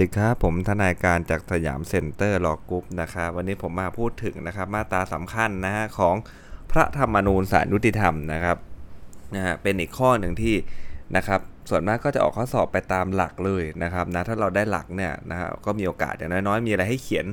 [0.00, 6.16] ดีครับ ผมทนายการจากสยามเซ็นเตอร์ Law Group นะครับวันนี้ผมมาพูดถึงนะครับมาตราสำคัญนะฮะของ
[6.72, 8.56] พระธรรมนูญศาลยุติธรรมนะครับ
[9.34, 10.54] นะฮะเป็นอีกข้อหนึ่งที่
[11.16, 11.40] นะครับ
[11.70, 17.26] ส่วนมากก็จะออกข้อสอบไปตามหลักเลยนะครับนะถ้าเราได้หลักเนี่ยนะฮะก็มีโอกาสอย่างน้อยๆมีอะไรให้เขียน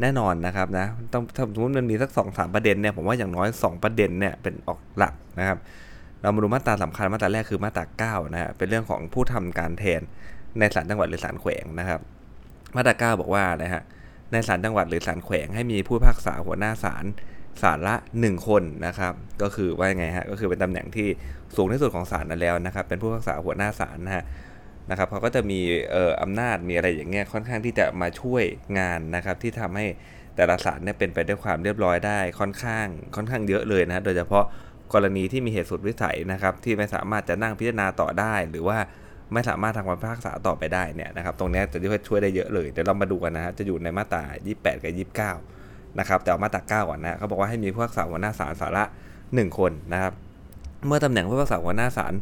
[0.00, 5.58] แน่นอนนะครับนะต้องถ้าสมมติมันมีสักสองสามประเด็นเนี่ยผมว่าอย่างน้อย 2 ประเด็นเนี่ยเป็นออกหลักนะครับ
[6.20, 10.02] เรามาดูมาตราสำคัญมาตราแรกคือมาตรา9นะฮะเป็นเรื่องของผู้ทำการแทน
[10.58, 12.00] ในศาลจังหวัดหรือศาลแขวงนะครับ
[12.76, 13.82] มาตรา9บอกว่านะฮะ
[14.32, 17.04] ในศาลจังหวัดหรือศาลแขวงให้มีผู้พิพากษาหัวหน้าศาล
[17.62, 19.12] ศาลละ 1 คนนะครับ
[19.42, 21.08] ก็คือว่ายังไงฮะก็คือเป็นตำแหน่งที่
[21.56, 24.24] สูงที่สุดของศาลนั่นแล้วนะครับ เป็นผู้พิพากษาหัวหน้าศาลนะฮะ
[24.90, 25.60] นะครับเขาก็จะมี
[25.90, 28.44] เอ่ออำนาจมีอะไรอย่างเงี้ยค่อนข้างที่จะมาช่วย
[28.78, 29.86] งานนะครับ ที่ทำให้
[30.36, 34.44] แต่ละศาลเนี่ยเป็นไปด้วยความเรียบร้อยได้ค่อนข้างค่อนข้างเยอะเลยนะฮะโดยเฉพาะ
[34.94, 38.78] กรณีที่มีเหตุสุดวิสัยนะครับ ที่ไม่สามารถจะนั่งพิจารณาต่อได้ หรือว่า
[39.34, 44.22] ไม่สามารถทำความพิพากษาต่อไปได้เนี่ยนะครับตรงนี้จะช่วยได้เยอะเลยเดี๋ยวเรามาดูกันนะฮะจะอยู่ในมาตรา
[44.54, 44.92] 28 กับ
[45.48, 48.84] 29 นะครับแต่เอามาตรา 9 ก่อนนะเขาบอกว่าให้มีผู้พิพากษาหัวหน้าศาลสาระ
[49.20, 50.12] 1 คนนะครับ
[50.86, 52.14] เมื่อตำแหน่งผู้พิพากษาหัวหน้าศาล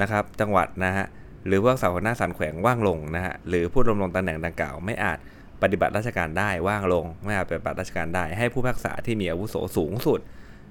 [0.00, 1.06] นะครับจังหวัดนะฮะ
[1.46, 5.18] หรือผู้พิพากษาหัวหน้าศาลแขวงว่างลงนะฮะหรือผู้ดำรงตำแหน่งดังกล่าวไม่อาจ
[5.62, 10.20] ปฏิบัติราชการได้ว่างลง ไม่อาจปฏิบัติราชการได้ ให้ผู้พิพากษาที่มีอาวุโสสูงสุด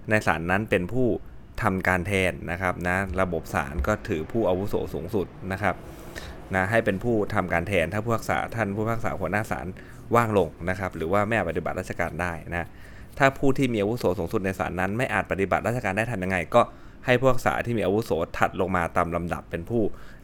[0.09, 1.07] ในศาลนั้นเป็นผู้
[1.61, 5.75] ทำการแทนนะครับนะระบบศาลก็ถือผู้อาวุโสสูงสุดนะครับ
[6.55, 9.67] นะให้เป็นผู้ทำการแทนถ้าผู้พิพากษาท่านผู้พิพากษาหัวหน้าศาล
[10.15, 12.67] ว่างลงนะครับ หรือว่าไม่อาจปฏิบัติราชการได้นะ
[13.17, 16.61] ถ้าผู้ที่มีอาวุโสสูงสุดในศาลนั้น ไม่อาจปฏิบัติราชการได้ทำยังไง ก็
[17.05, 19.81] ให้ผู้พิพากษาที่มีอาวุโสถัดลงมาตามลำดับเป็นผู้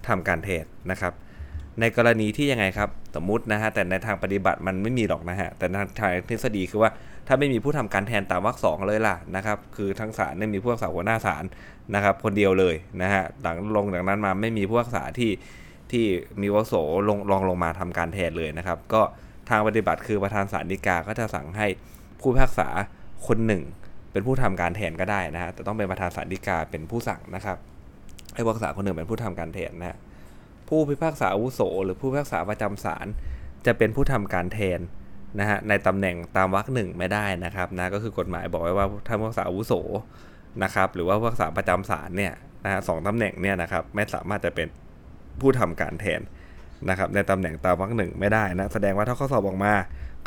[0.08, 1.14] ทำการแทนนะครับ
[1.80, 6.92] ในกรณีที่ยังไงครับ สมมุตินะฮะแต่ในทางปฏิบัติมันไม่มีหรอกนะฮะแต่ในทางทฤษฎีคือว่า
[7.34, 11.44] ถ้าไม่มีผู้ทำการแทนตามวรรคสองเลยล่ะนะครับ คือทั้งศาลเนี่ยมีผู้พิพากษาหัวหน้าศาล
[11.96, 15.32] นะครับ คนเดียวเลยนะฮะหลังลงจากนั้นมาไม่มีผู้พิพากษาที่
[15.92, 16.06] ที่
[16.42, 16.74] มีวโส
[17.08, 19.02] ลงรองลงมาทำการแทนเลยนะครับ ก็
[19.50, 21.68] ทางปฏิบัติคือประธานศาลฎีกาก็จะสั่งให้
[22.20, 22.68] ผู้พิพากษา
[23.28, 23.64] คนหนึ่ง
[24.12, 27.58] เป็นผู้ทำการแทนก็ได้นะฮะแต่ต้องเป็นประธานศาลฎีกาเป็นผู้สั่งนะครับ
[28.34, 29.98] ให้ผู้พิพากษาคนหนึ่งเป็นผู้ทำการแทนนะฮะ
[30.70, 33.08] ผู้พิพากษาอาวุโส หรือผู้พิพากษาประจำศาล
[33.66, 34.82] จะเป็นผู้ทำการแทน
[35.40, 39.74] นะฮะในตำแหน่งตามวรรคหนึ่งไม่ได้นะครับนะก็คือกฎหมายบอกไว้ว่าถ้าผู้พิพากษาอาวุโส
[40.64, 42.34] นะครับหรือว่าผู้พิพากษาประจำศาลเนี่ย
[42.64, 44.68] นะฮะสองตำแหน่งเนี่ยนะครับไม่สามารถจะเป็น
[45.42, 46.22] ผู้ทำการแทน
[46.90, 49.74] นะครับในตำแหน่งตามวรรคหนึ่งไม่ได้นะแสดงว่าถ้าข้อสอบออกมา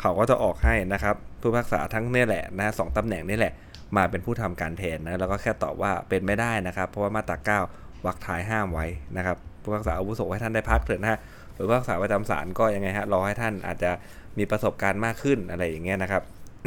[0.01, 3.53] เขาก็จะออกให้นะครับผู้พิพากษาทั้งนี่แหละนะสองตำแหน่งนี่แหละ
[3.97, 8.85] มาเป็นผู้ทำการแทนนะแล้วก็แค่ตอบว่าเป็นไม่ได้นะครับ เพราะว่ามาตรา9วรรคท้ายห้ามไว้
[9.17, 11.19] นะครับผู้พิพากษาอาวุโสให้ท่านได้พักเถิดนะฮะ
[11.55, 13.91] หรือผู้พิพากษาประจำศาลก็ยังไงฮะรอให้ท่านอาจจะ
[14.37, 16.23] มีประสบการณ์มากขึ้นอะไรอย่างเงี้ยนะครับ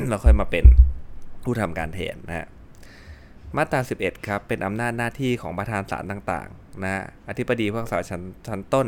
[0.09, 0.65] แล้วค่อยมาเป็น
[1.43, 2.47] ผู้ทำการแทนนะฮะ
[3.57, 8.87] มาตรา 11 ครับ เป็นอำนาจหน้าที่ของประธานศาลต่างๆนะฮะอธิบดีผู้พิพากษาชั้นชั้นต้น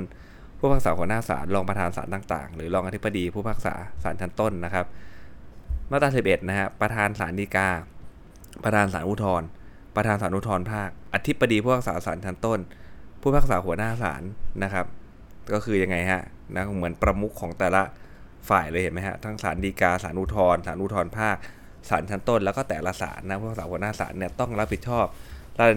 [0.59, 4.87] ผู้พิพากษาหัวหน้าศาลรองประธานศาลต่างๆ หรือรองอธิบดีผู้พิพากษาศาลชั้นต้นนะครับ
[5.91, 7.69] มาตรา 11 นะฮะประธานศาลฎีกา
[8.65, 9.47] ประธานศาลอุทธรณ์
[9.97, 12.59] ประธานศาลอุทธรณ์ภาค อธิบดีผู้พิพากษาศาลชั้นต้น
[13.21, 14.23] ผู้พิพากษาหัวหน้าศาล
[14.63, 14.87] นะครับ
[15.53, 16.23] ก็คือยังไงฮะ
[16.55, 17.83] นะเหมือนประมุขของแต่ละ
[18.49, 21.37] ฝ่ายเลยเห็นไหมฮะทั้งศาลฎีกาศาลอุทธรศาลอุทธรภาค
[21.89, 25.06] ศาลชั้นต้น แล้วก็แต่ละศาลนะผู้พิพากษาหัวหน้าศาลเนี่ยต้องรับผิดชอบ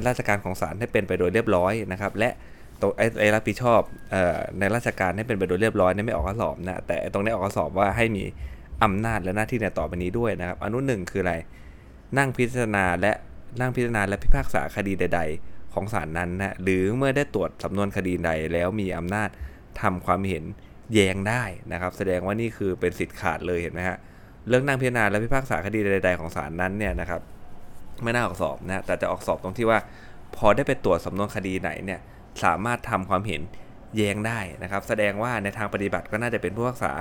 [0.08, 2.30] ราชการของศาลให้เป็นไปโดยเรียบร้อยนะครับ และ
[2.82, 3.82] ตรงไอ้ไอ้รับผิดชอบ
[4.60, 8.24] ในราชการให้เป็นไปโดยเรียบร้อยเนี่ยไม่ออกข้อสอบนะแต่ตรงนี้ออกข้อสอบว่าให้มี
[8.84, 11.36] อำนาจและหน้าที่ในต่อไปนี้ด้วยนะครับอนุหนึ่งคืออะไร
[12.18, 13.12] นั่งพิจารณาและ
[13.60, 19.30] นั่งพิจารณาและพิพากษาคดีใด ๆ ของศาลนั้นนะหรือเมื่อได้ตรวจสำนวนคดีใดแล้วมีอำนาจ
[19.82, 20.44] ทำความเห็น
[20.94, 21.44] แย้งได้
[21.74, 23.98] นะครับ แสดงว่านี่คือเป็นสิทธิ์ขาดเลยเห็นไหมฮะ
[24.50, 27.22] เรื่องนั่งพิจารณาและพิพากษาคดีใด ๆ ของศาลนั้นเนี่ยนะครับ
[28.04, 29.80] ไม่น่าออกสอบนะแต่จะออกสอบตรงที่ว่า
[30.36, 32.00] พอได้ไปตรวจสำนวนคดีไหนเนี่ย
[32.44, 33.42] สามารถทำความเห็น
[33.96, 36.94] แย้งได้นะครับ แสดงว่าในทางปฏิบัติก็น่าจะเป็นผู้พิพากษา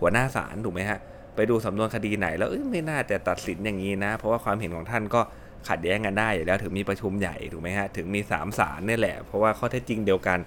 [0.00, 0.98] หัวหน้าศาลถูกไหมฮะ
[1.34, 5.20] ไปดูสำนวนคดีไหนแล้วไม่น่าจะตัดสินอย่างนี้นะ เพราะว่าความเห็นของท่านก็
[5.68, 10.38] ขัดแย้งกันได้อยู่แล้วถึงมีประชุมใหญ่ถูกไหมฮะถึงมี3ศาลนี่แหละเพราะว่าข้อเท็จจริงเดียวกัน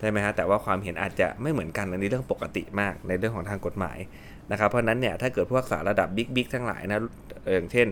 [0.00, 3.98] ใช่ไหมฮะแต่ว่าความเห็นอาจจะไม่เหมือนกันอันนี้เรื่องปกติมากในเรื่องของทางกฎหมาย
[4.52, 6.98] นะครับเพราะนั้นเนี่ยถ้าเกิดผู้พิพากษาระดับบิ๊กบิ๊กทั้งหลายนะ
[7.52, 7.86] อย่างเช่น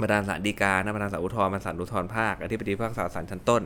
[0.00, 3.62] ประธานศาลฎีกานะประธานศาลอุทธรณ์ประธานศาลอุทธรณ์ภาคอธิบดีผู้พิพากษาศาลชั้นต้น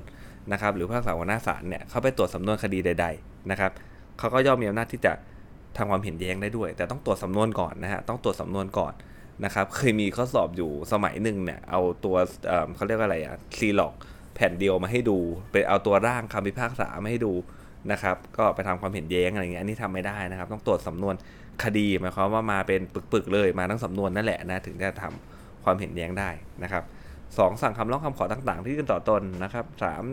[0.53, 3.71] นะครับหรือผู้พิพากษาหัวหน้าศาลเนี่ยเขาไปตรวจสำนวนคดีใด ๆนะครับ
[4.19, 5.13] เขาก็ย่อมมีอำนาจที่จะ
[5.77, 8.93] ทำความเห็นแย้งได้ด้วย แต่ต้องตรวจสำนวนก่อนนะฮะต้องตรวจสำนวนก่อน
[9.45, 12.17] นะครับเคยมีข้อสอบอยู่สมัยหนึ่งเนี่ยเอาตัว
[12.77, 13.95] เขาเรียกว่าอะไรอะซีล็อก
[14.37, 15.19] แผ่นเดียวมาให้ดู
[15.53, 17.33] ไปเอาตัวร่างคำพิพากษามาให้ดู
[17.93, 21.15] นะครับ ก็ไปทำความเห็นแย้งอะไรเงี้ยอันนี้ทำไม่ได้นะครับ ต้องตรวจสำนวน
[21.65, 22.81] คดีหมายความว่ามาเป็น
[23.13, 26.31] ปึกๆเลยมาทั้งสำนวนนั่นแหละนะถึงจะทำความเห็นแย้งได้
[26.63, 26.85] นะครับ
[27.39, 30.05] สองสั่งคำร้องคำขอต่างๆ ที่ยื่นต่อตนนะครับสาม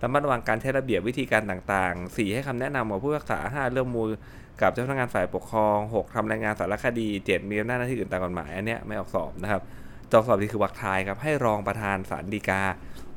[0.00, 4.08] ตระมัดระวังการใช้ระเบียบวิธีการต่างๆ 4 ให้คำแนะนำของผู้พิพากษา 5 เรื่องมูล
[4.60, 9.62] กับเจ้าพนักงานฝ่ายปกครอง 6ทำรายงานสารคดี 7 มีอำนาจหน้าที่อื่นตามกฎหมาย อันเนี้ยไม่ออกสอบนะครับ
[10.12, 12.62] จอสอบที่คือวรรคท้ายครับ ให้รองประธานศาลฎีกา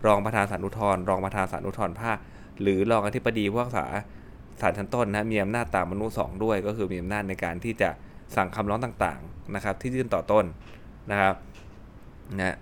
[0.05, 2.17] รองประธานศาลอุทธรรองประธานศาลอุทธรภาค
[2.61, 3.85] หรือรองอธิบดีผู้พิพากษา
[4.61, 7.89] ศาลชั้นต้นนะมีอำนาจตามมนุษย์สองด้วย ก็คือมีอำนาจในการที่จะ
[8.35, 10.45] สั่งคำร้องต่างๆนะครับ ที่ยื่นต่อต้น
[11.11, 11.35] นะครับ
[12.37, 12.55] นะ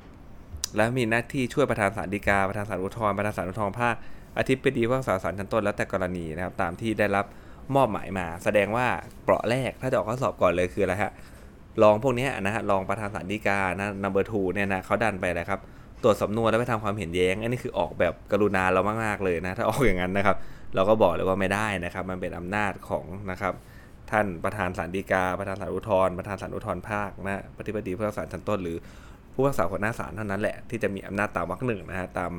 [0.76, 3.96] แล้วมีหน้าที่ช่วยประธานศาลฎีกาประธานศาลอุทธรประธานศาลอุทธรภาค
[4.38, 7.26] อธิบดีผู้พิพากษาศาลชั้นต้น แล้วแต่กรณีนะครับตามที่ได้รับ
[7.76, 8.88] มอบหมายมา แสดงว่า
[9.24, 11.12] เปราะแรกถ้าจะออกข้อสอบก่อนเลยคืออะไรฮะ
[11.82, 15.60] รองพวกนี้นะฮะรองประธานศาลฎีกานะ number two เนี่ยนะเขาดันไปอะไรครับ
[16.04, 20.36] ตรวจสำนวนแล้วไปทำความเห็นแย้ง อันนี้คือออกแบบกรุณาเรามากๆเลยนะ ถ้าออกอย่างนั้นนะครับ
[20.76, 23.54] เราก็บอกเลยว่าไม่ได้นะครับ มันเป็นอำนาจของนะครับ
[24.12, 28.78] ท่านประธานศาลฎีกา ประธานศาลอุทธรประธานศาลอุทธรภาคนะปฏิบัติผู้พิพากษาชั้นต้นหรือ
[29.34, 32.32] ผู้พิพากษาหัวหน้าศาลเท่านั้นแหละที่จะมีอำนาจตามวรรคหนึ่งนะฮะตาม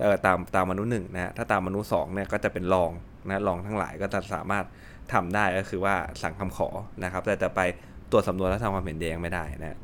[0.00, 2.90] เอ่อตามตามมนุษย์หนึ่งนะฮะถ้าตามมนุษย์สองเนี่ยก็จะเป็นรอง
[3.26, 4.64] นะรองทั้งหลายก็จะสามารถ
[5.12, 6.68] ทำได้ก็คือว่าสั่งคำขอ
[7.04, 7.60] นะครับ แต่จะไป
[8.10, 9.78] ตรวจสำนวนแล้วทำความเห็นแย้งไม่ได้นะ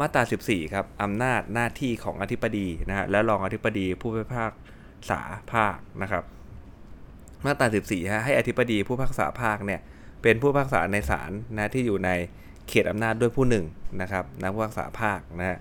[0.00, 4.52] มาตรา 14 ครับอำนาจหน้าที่ของอธิบดีนะฮะและรองอธิบดีผู้พิพาก
[5.10, 5.20] ษา
[5.52, 6.24] ภาคนะครับ
[7.44, 9.80] มาตรา 14ฮะให้อธิบดีผู้พิพากษาภาคเนี่ย
[10.22, 12.10] เป็นผู้พิพากษาในศาลนะที่อยู่ใน
[12.68, 13.64] เขตอำนาจด้วยผู้หนึ่ง
[14.02, 15.58] นะครับนะผู้พิพากษาภาคนะฮะ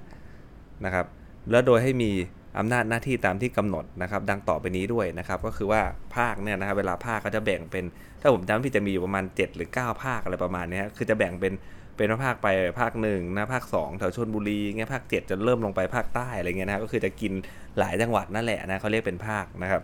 [0.85, 1.05] นะครับ
[1.51, 2.11] แล้วโดยให้มี
[2.59, 5.81] อำนาจหน้าที่ตามที่กำหนดนะครับ ดังต่อไปนี้ด้วยนะครับ ก็คือว่า
[6.15, 7.83] ภาคเนี่ยนะครับเวลาภาคก็จะแบ่งเป็น
[8.21, 11.53] ถ้าผมจำไม่ผิดจะมีอยู่ประมาณ 7 หรือ 9 ภาคอะไรประมาณนี้คือจะแบ่งเป็น
[12.01, 12.47] เป็นภาคไป
[12.79, 17.31] ภาคหนึ่งนะภาค2แถวชนบุรีเงี้ยภาค7จะเริ่มลงไปภาคใต้อะไรเงี้ยนะก็คือจะกิน
[17.79, 19.81] หลายจังหวัดนั่นแหละนะเขาเรียกเป็นภาคนะครับ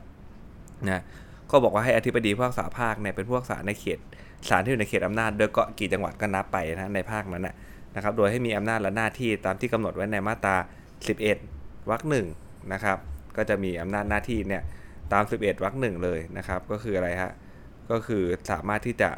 [0.89, 1.01] นะ
[1.51, 3.99] ก็บอกว่าให้อธิบดีผู้พิพากษาภาคเนี่ยเป็นผู้พิพากษาในเขต
[4.49, 7.55] ศาลที่อยู่ในเขตอำนาจโดยเกาะกี่จังหวัดก็นับไปนะในภาคนั้นนะ
[7.95, 10.55] นะครับ โดยให้มีอำนาจและหน้าที่ตามที่กำหนดไว้ในมาตรา
[11.21, 12.27] 11วรรคหนึ่ง
[12.73, 12.97] นะครับ
[13.37, 14.61] ก็จะมีอำนาจหน้าที่เนี่ย
[15.13, 17.31] ตาม 11วรรคหนึ่งเลยนะครับ ก็คืออะไรฮะ
[17.91, 19.09] ก็คือสามารถที่จะ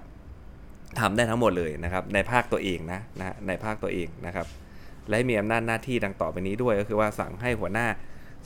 [0.99, 4.47] ทำได้ทั้งหมดเลยนะครับ ในภาคตัวเองนะนะในภาคตัวเองนะครับ
[5.09, 7.87] และมีอำนาจหน้าที่ดังต่อไปนี้ด้วยก็คือว่าสั่งให้หัวหน้า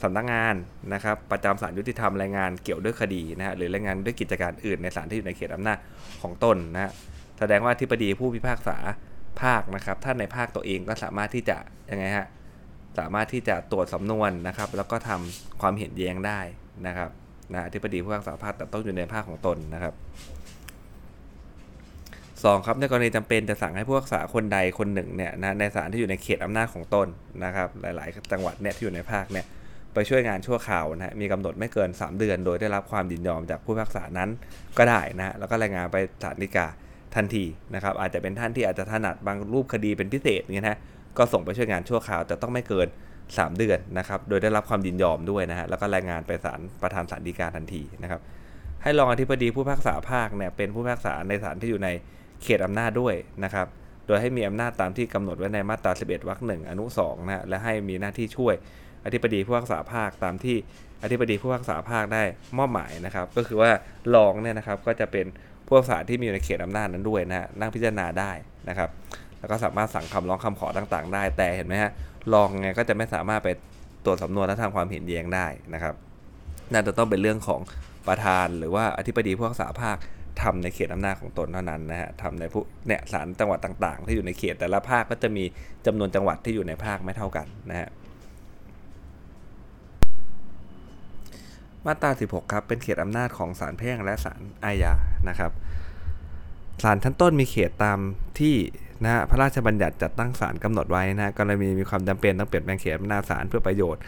[0.04, 0.56] สำนักงาน
[0.94, 5.78] นะครับ ประจำศาลยุติธรรมรายงานเกี่ยวด้วยคดีนะฮะหรือรายงานด้วยกิจการอื่นในศาลที่อยู่ในเขตอำนาจ
[6.22, 6.92] ของตนนะฮะ
[7.40, 8.78] แสดงว่าที่ปดีผู้พิพากษา
[9.42, 11.58] ภาคนะครับ ถ้าในภาคตัวเองก็สามารถที่จะ
[11.92, 12.28] ยังไงฮะ
[13.00, 16.40] สามารถที่จะตรวจสำนวนนะครับ แล้วก็ทำความเห็นแย้งได้
[16.88, 17.10] นะครับ
[17.54, 19.94] นะที่ปดีผู้พิพากษาภาคแต่ต้องอยู่ในภาคของตนนะครับ
[22.44, 27.08] สองครับในกรณีจำเป็นจะสั่งให้ผู้พิพากษาคนใดคนหนึ่งเนี่ยนะในศาลที่อยู่ในเขตอำนาจของตน
[27.44, 29.46] นะครับ หลาย ๆ จังหวัดเนี่ยที่อยู่ในภาคเนี่ย
[29.94, 34.30] ไปช่วยงานชั่วคราวนะมีกำหนดไม่เกิน 3 เดือน โดยได้รับความยินยอมจากผู้พิพากษานั้น
[34.78, 36.68] ก็ได้นะแล้วก็รายงานไปศาลฎีกา
[37.16, 37.46] ทันที
[37.76, 40.80] นะครับอาจจะเป็นท่านที่อาจจะถนัดบางรูปคดีเป็นพิเศษเงี้ยนะ
[41.18, 42.88] ก็ส่งไปช่วยงานชั่วคราวแต่ต้องไม่เกิน
[43.24, 48.22] 3 เดือนนะครับโดยได้รับความยินยอมด้วยนะฮะแล้วก็รายงานไปศาลประธานศาลฎีกาทันทีนะครับ
[48.84, 51.90] ให้รองอธิบดีผู้พิพากษาภาคเนี่ยเป็นผู้พิพากษาในศาลที่อยู่ใน
[52.44, 53.68] เขตอำนาจด้วยนะครับ
[54.08, 58.54] โดยให้มีอำนาจตามที่กำหนดไว้ในมาตรา 11วรรคหนึ่งอนุ2นะและให้มีหน้าที่ช่วย
[59.06, 60.58] อธิบดีผู้พิพากษาภาคตามที่
[61.04, 62.24] อธิบดีผู้พิพากษาภาคได้
[62.58, 63.72] มอบหมายนะครับ ก็คือว่า
[64.16, 65.26] รองเนี่ยนะครับก็จะเป็น
[65.68, 68.32] ผู้พิพากษาที่มีอยู่ในเขตอำนาจนั้นด้วยนะฮะนั่งพิจารณาได้
[68.70, 68.90] นะครับ
[69.40, 71.92] แล้วก็สามารถสั่งคำร้องคำขอต่างๆ ได้ แต่เห็นไหมฮะ
[72.34, 73.50] รองไงก็จะไม่สามารถไป
[74.06, 75.94] ตรวจสำนวนและทำความเห็นแย้งได้นะครับ
[76.72, 77.62] น่าจะต้องเป็นเรื่องของ
[78.08, 79.98] ประธานหรือว่าอธิบดีผู้พิพากษาภาค
[80.42, 85.44] ทำในเขตอำนาจของตนเท่านั้นนะฮะทำในผู้เนี่ยศาลจังหวัดต่าง ๆ ที่อยู่ในเขตแต่ละภาคก็จะมี
[85.86, 87.90] จำนวนจังหวัดที่อยู่ในภาคไม่เท่ากันนะฮะ
[91.86, 94.94] มาตรา 16 ครับเป็นเขตอำนาจของศาลแพ่งและศาลอาญา
[95.30, 95.52] นะครับ
[96.84, 98.00] ศาลชั้นต้นมีเขตตาม
[98.40, 98.56] ที่
[99.04, 104.02] นะพระราชบัญญัติจัดตั้งศาลกำหนดไว้นะกรณีมีความจำเป็นต้องเปลี่ยนแปลงเขตอำนาจศาลเพื่อประโยชน์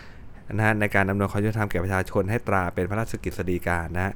[0.53, 4.13] นะในการดำเนินความยุติธรรมแก่ประชาชนให้ตราเป็นพระราชกิจสฎีกานะ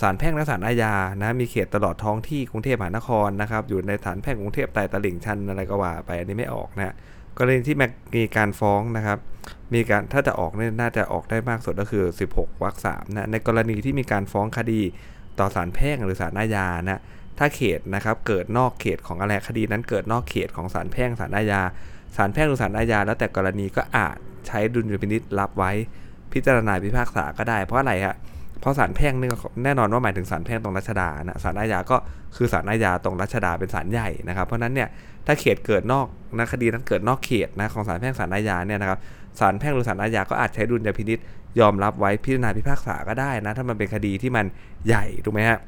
[0.00, 6.94] ศาลแพ่งและศาลอาญานะมีเขตตลอดท้องที่กรุงเทพมหานครนะครับอยู่ในศาลแพ่งกรุงเทพใต้ตลิ่งชันอะไรก็ว่าไปอันนี้ไม่ออกนะ
[7.38, 7.76] กรณีที่
[8.16, 9.18] มีการฟ้องนะครับ
[9.74, 14.80] มีการถ้าจะออกเนี่ยน่าจะออกได้มากสุดก็คือ 16วรรคสามนะในกรณีที่มีการฟ้องคดี
[15.38, 17.00] ต่อศาลแพ่งหรือศาลอาญานะ
[17.38, 21.60] ถ้าเขตนะครับเกิดนอกเขตของอะไรคดีนั้นเกิดนอกเขตของศาลแพ่งศาลอาญา
[22.16, 25.72] ศาลแพ่งหรือศาลอาญาแล้วแต่กรณีก็อาจใช้ดุลยพินิษรับไว้
[26.32, 28.16] พิจารณาพิพากษาก็ได้เพราะอะไรฮะ
[28.62, 29.28] เพราะศาลแพ่งนี่
[29.64, 31.96] แน่นอนว่าหมายถึงศาลแพ่งตรงรัชดานะศาลอาญาก็
[32.36, 34.88] คือศาลอาญาตรงรัชดาเป็นศาลใหญ่นะครับ เพราะนั้นเนี่ย
[35.26, 36.06] ถ้าเขตเกิดนอก
[36.38, 38.98] นะคดีนั้นเกิดนอกเขตนะของศาลแพ่งศาลอาญาเนี่ยนะครับ
[39.40, 41.18] ศาลแพ่งหรือศาลอาญาก็อาจใช้ดุลยพินิษ
[41.60, 44.46] ยอมรับไว้พิจารณาพิพากษาก็ได้นะถ้ามันเป็นคดีที่มัน
[44.86, 45.58] ใหญ่ถูกไหมฮะ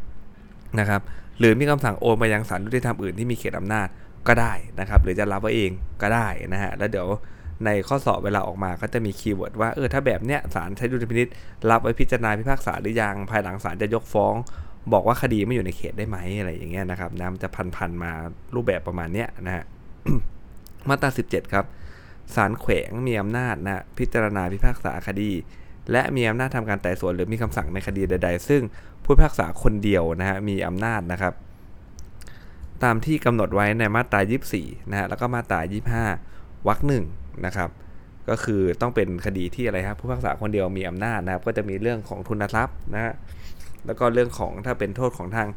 [0.81, 1.01] นะครับ
[1.39, 3.89] หรือมีคำสั่งโอนไปยังศาลยุติธรรมอื่นที่มีเขตอำนาจ
[4.29, 5.71] ก็ได้นะครับ หรือจะรับไว้เอง
[6.03, 7.09] ก็ได้นะฮะแล้วเดี๋ยว
[7.64, 11.28] ในข้อสอบเวลาออกมาก็จะมี keyword ว่าเออถ้าแบบเนี้ยศาลใช้ดุลพินิจ
[11.70, 14.34] รับไว้พิจารณาพิพากษาหรือยังภายหลังศาลจะยกฟ้อง
[14.92, 18.11] บอกว่าคดีไม่อยู่ในเขตได้ไหมอะไรอย่างเงี้ยนะครับนะมันจะพันๆมา
[18.54, 19.64] รูปแบบประมาณเนี้ยนะฮะ
[20.88, 21.64] มาตรา 17 ครับ
[22.34, 25.30] ศาลแขวงมีอำนาจนะพิจารณาพิพากษาคดี
[25.92, 28.62] และมีอำนาจทำการไต่สวนหรือมีคำสั่งในคดีใด ๆ ซึ่ง
[29.04, 31.34] ผู้พิพากษาคนเดียวนะฮะมีอำนาจนะครับ
[32.82, 34.20] ตามที่กำหนดไว้ในมาตรา
[34.56, 35.61] 24 นะฮะแล้วก็มาตรา
[36.14, 37.04] 25วรรคหนึ่ง
[37.47, 37.71] นะครับ
[38.29, 43.14] ก็คือต้องเป็นคดีที่อะไรครับผู้พิพากษาคนเดียวมีอำนาจนะครับ ก็จะมีเรื่องของทุนทรัพย์นะฮะ
[43.87, 45.49] แล้วก็เรื่องของถ้าเป็นโทษของทาง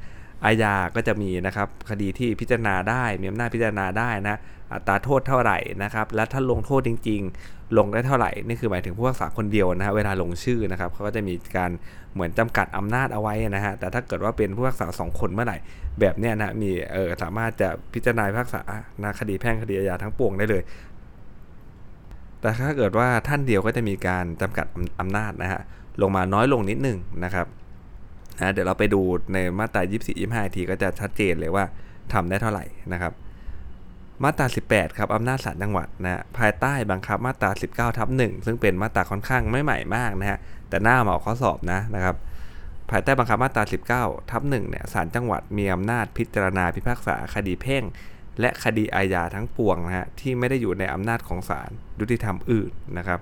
[0.46, 4.38] อาญาก็จะมีนะครับคดีที่พิจารณาได้มีอำนาจพิจารณาได้นะ
[4.74, 11.72] อัตราโทษเท่าไหร่นะครับ และถ้าลงโทษจริง ๆ ลงได้เท่าไหร่นี่คือหมายถึงผู้พิพากษาคนเดียวนะฮะเวลาลงชื่อนะครับเขาก็จะมีการ
[12.14, 15.58] เหมือนจำกัดอำนาจเอาไว้นะฮะแต่ถ้าเกิดว่าเป็นผู้พิพากษาสองคนเมื่อไหร่
[16.00, 18.62] แบบเนี้ยนะมีเออสามารถจะพิจารณาพิพากษา
[19.04, 20.64] นะคดีแพ่งคดีอาญาทั้งปวงได้เลย
[22.42, 24.68] แต่ถ้าเกิดว่าท่านเดียวก็จะมีการจำกัด
[25.00, 25.62] อำนาจนะฮะ
[26.02, 27.48] ลงมาน้อยลงนิดนึงนะครับ
[28.40, 29.02] นะเดี๋ยวเราไปดู
[29.34, 31.66] ในมาตรา 24 25ทีก็จะชัดเจนเลยว่า
[32.14, 33.14] ทำได้เท่าไหร่นะครับ
[34.24, 40.40] มาตรา 18 ครับอำนาจศาลจังหวัดนะภายใต้บังคับมาตรา 19ทับ1ซึ่งเป็นมาตราค่อนข้างไม่ใหม่มากนะฮะ
[40.70, 42.16] แต่หน้ามาออกข้อสอบนะนะครับ
[42.92, 43.64] ภายใต้บังคับมาตรา
[43.98, 47.84] 19ทับ1เนี่ยศาลจังหวัดมีอำนาจพิจารณาพิพากษาคดีแพ่ง
[48.40, 53.20] และคดีอาญาทั้งปวงนะฮะที่ไม่ได้อยู่ในอำนาจของศาลยุติธรรมอื่นนะครับ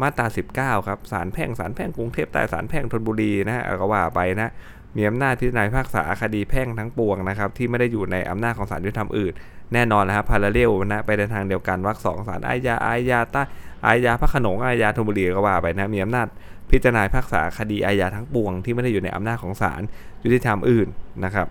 [0.00, 0.26] มาตรา
[0.56, 4.52] 19 ครับศาลแพ่งศาลแพ่งกรุงเทพใต้ศาลแพ่งธนบุรีนะฮะก็ว่าไปนะ
[4.96, 9.32] มีอำนาจพิจารณาพากษาคดีแพ่งทั้งปวงนะครับที่ไม่ได้อยู่ในอำนาจของศาลยุติธรรมอื่น
[9.72, 13.42] แน่นอนนะครับพาราเรลนะไปในทางเดียวกันวรรคสองศาลอาญาอาญาใต้
[13.86, 16.26] อาญาพระโขนงอาญาธนบุรีก็ว่าไปนะมีอำนาจ
[16.70, 19.82] พิจารณาพิพากษาคดีอาญาทั้งปวง ที่ไม่ได้อยู่ในอำนาจของศาล
[20.24, 20.88] ยุติธรรมอื่น
[21.24, 21.46] นะครับ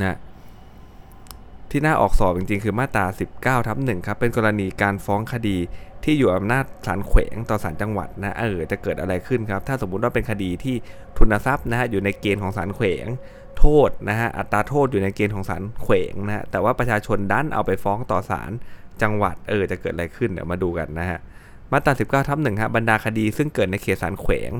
[0.00, 0.16] นะ
[1.72, 5.58] ที่น่าออกสอบจริงๆ คือมาตรา 19ทับ1ครับ เป็นกรณีการฟ้องคดี
[6.04, 10.76] ที่อยู่อำนาจศาลแขวงต่อศาลจังหวัดนะเออจะเกิดอะไรขึ้นครับ ถ้าสมมุติว่าเป็นคดีที่
[11.18, 13.06] ทุนทรัพย์นะฮะอยู่ในเกณฑ์ของศาลแขวง
[13.58, 18.50] โทษนะฮะอัตราโทษอยู่ในเกณฑ์ของศาลแขวงนะฮะแต่ว่าประชาชนดันเอาไปฟ้องต่อศาล
[19.02, 21.18] จังหวัดเออจะเกิดอะไรขึ้นเดี๋ยวมาดูกันนะฮะ
[21.72, 24.50] มาตรา19ทับ1ครับบรรดาคดีซึ่งเกิดในเขตศาลแขวง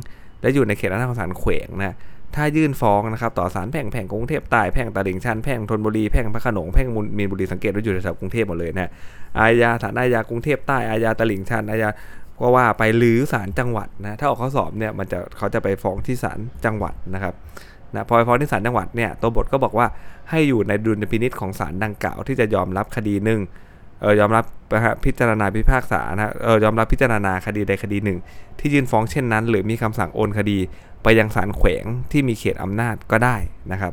[0.41, 1.97] และอยู่ในเขตอำนาจของศาลแขวงนะ
[2.37, 8.91] ถ้ายื่นฟ้องนะครับต่อศาลแพ่งแพ่งกรุงเทพใต้แพ่งตลิ่งชันแพ่งธนบุรีแพ่งพระขนงแพ่งมีนบุรีสังเกตว่าอยู่แถวกรุงเทพหมดเลยนะ
[9.39, 11.89] อาญาศาลอาญากรุงเทพใต้อาญาตลิ่งชันอาญา
[12.41, 17.35] ก็ว่าไปหรือศาลจังหวัดนะถ้าออกข้อสอบเนี่ยมันจะเขาจะไปฟ้องที่ศาลจังหวัดนะครับ
[17.95, 19.87] นะพอไปฟ้องที่ศาลจังหวัดเนี่ยตัวบทก็บอกว่า
[20.31, 23.41] ให้อยู่ในดุลพินิษของศาลดังกล่าวที่จะยอมรับคดีหนึ่ง
[24.01, 28.19] เออยอมรับนะฮะพิจารณาพิพากษานะเออยอมรับพิจารณาคดีใดคดีหนึ่ง
[28.59, 30.59] ที่ยื่นฟ้องเช่นนั้น หรือมีคำสั่งโอนคดี
[31.03, 33.37] ไปยังศาลแขวงที่มีเขตอำนาจก็ได้
[33.73, 33.93] นะครับ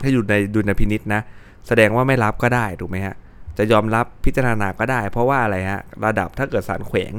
[0.00, 1.20] ถ้าอยู่ในดุลพินิษนะ
[1.66, 3.14] แสดงว่าไม่รับก็ได้ถูกไหมฮะ
[3.58, 7.12] จะยอมรับพิจารณาก็ได้ เพราะว่าอะไรฮะระดับถ้าเกิดศาลแขวง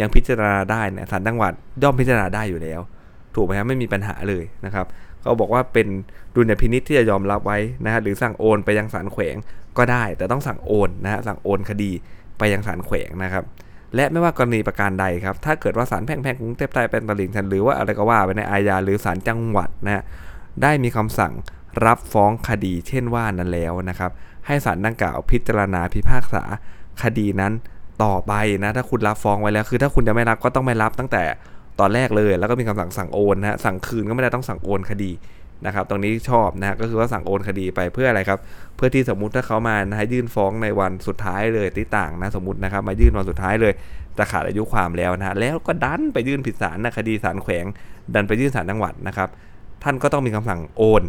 [0.00, 1.52] ยังพิจารณาได้เนี่ยศาลจังหวัด
[1.82, 2.80] ย่อมพิจารณาได้อยู่แล้ว
[3.34, 4.86] ถูกไหมฮะไม่มีปัญหาเลยนะครับ
[5.20, 5.86] เขาบอกว่าเป็น
[6.34, 9.36] ดุลพินิษที่จะยอมรับไว้นะฮะหรือสั่งโอนไปยังศาลแขวง
[9.78, 11.90] ก็ได้ แต่ต้องสั่งโอนนะฮะสั่งโอนคดี
[12.38, 13.44] ไปยังศาลแขวงนะครับ
[13.94, 20.02] และไม่ว่ากรณีประการใดครับ ถ้าเกิดว่าศาลแพ่งแพ่งกรุงเทพใต้เป็นตลิ่งชันหรือว่าอะไรก็ว่าไปในอาญาหรือศาลจังหวัดนะฮะ
[20.62, 21.32] ได้มีคำสั่ง
[21.86, 24.10] รับฟ้องคดีเช่นว่านั้นแล้วนะครับ
[24.46, 26.42] ให้ศาลดังกล่าวพิจารณาพิพากษา
[27.02, 27.52] คดีนั้น
[28.04, 28.32] ต่อไป
[28.62, 31.22] นะถ้าคุณรับฟ้องไว้แล้วคือ ถ้าคุณจะไม่รับก็ต้องไม่รับตั้งแต่
[31.80, 35.10] ตอนแรกเลย แล้วก็มีคำสั่งสั่งโอนนะสั่งคืนก็ไม่ได้ต้องสั่งโอนคดี
[35.66, 38.38] นะครับ ตรงนี้ชอบนะฮะก็คือว่าสั่งโอนคดีไปเพื่ออะไรครับ
[38.76, 43.72] เพื่อที่สมมุติถ้าเขามานะฮะยื่นฟ้องในวันสุดท้ายเลยที่ต่างนะสมมตินะครับมายื่นวันสุดท้ายเลย
[44.18, 47.64] จะขาดอายุความแล้วนะฮะแล้วก็ดันไปยื่นผิดศาลนะคดีศาลแขวง
[48.14, 49.28] ดันไปยื่นศาลจังหวัดนะครับ
[49.82, 51.02] ท่านก็ต้องมีคำสั่งโอน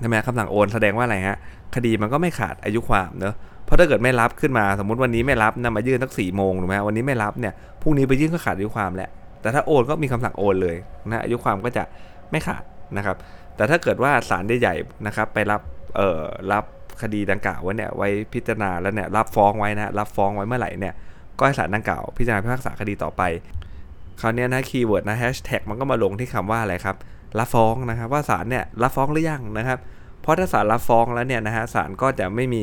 [0.00, 1.38] ใช่ไหมคำสั่งโอนแสดงว่าอะไรฮะ
[1.74, 9.10] คดีมันก็ไม่ขาดอายุความเนอะเพราะถ้าเกิดไม่รับขึ้นมาสมมติวันนี้ไม่รับนะมายื่นสักสี่โมงถูกไหมวันนี้ไม่รับเนี่ยพรุ่งนี้ไปยื่นก็ขาดอายุความแหละ
[9.42, 10.76] แต่ถ้าโอนก็มีคำสั่งโอนเลย
[11.10, 11.84] นะอายุความก็จะ
[12.30, 12.62] ไม่ขาด
[12.96, 13.16] นะครับ
[13.56, 15.60] แต่ถ้าเกิดว่าศาลใหญ่ๆนะครับไปรับ
[15.96, 16.22] เอ่อ
[16.52, 16.64] รับ
[17.02, 20.94] คดีดังกล่าวไว้เนี่ยไว้พิจารณาแล้วเนี่ยรับฟ้องไว้นะรับฟ้องไว้เมื่อไหร่เนี่ย
[21.38, 23.22] ก็ให้ศาลดังกล่าวพิจารณาพิพากษาคดีต่อไป
[24.20, 26.96] คราวนี้นะ keyword นะแฮชแท็กมันก็มาลงที่คำว่าอะไรครับ
[27.38, 29.78] รับฟ้องนะครับว่าศาลเนี่ยรับฟ้องหรือยังนะครับ
[30.22, 32.62] เพราะถ้าศาลรับฟ้องแล้วเนี่ยนะฮะศาลก็จะไม่มี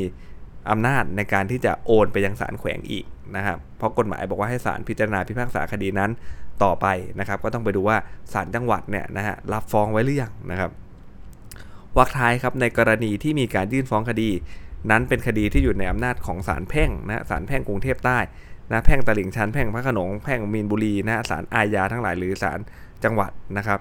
[0.69, 6.11] อำนาจในการที่จะโอนไปยังศาลแขวงอีกนะครับ เพราะกฎหมายบอกว่าให้ศาลพิจารณาพิพากษาคดีนั้น
[6.63, 6.87] ต่อไป
[7.19, 7.97] นะครับ ก็ต้องไปดูว่า
[8.33, 10.71] ศาลจังหวัดเนี่ยนะฮะรับฟ้องไว้หรือยังนะครับ
[11.97, 14.29] วรรคท้ายครับในกรณีที่มีการยื่นฟ้องคดี
[14.91, 18.19] นั้นเป็นคดีที่อยู่ในอำนาจของศาลแพ่งนะศาลแพ่งกรุงเทพใต้
[18.71, 22.59] นะแพ่งตลิ่งชันแพ่งพระโขนงแพ่งมีนบุรีนะศาลอาญาทั้งหลายหรือศาล
[23.03, 23.79] จังหวัดนะครับ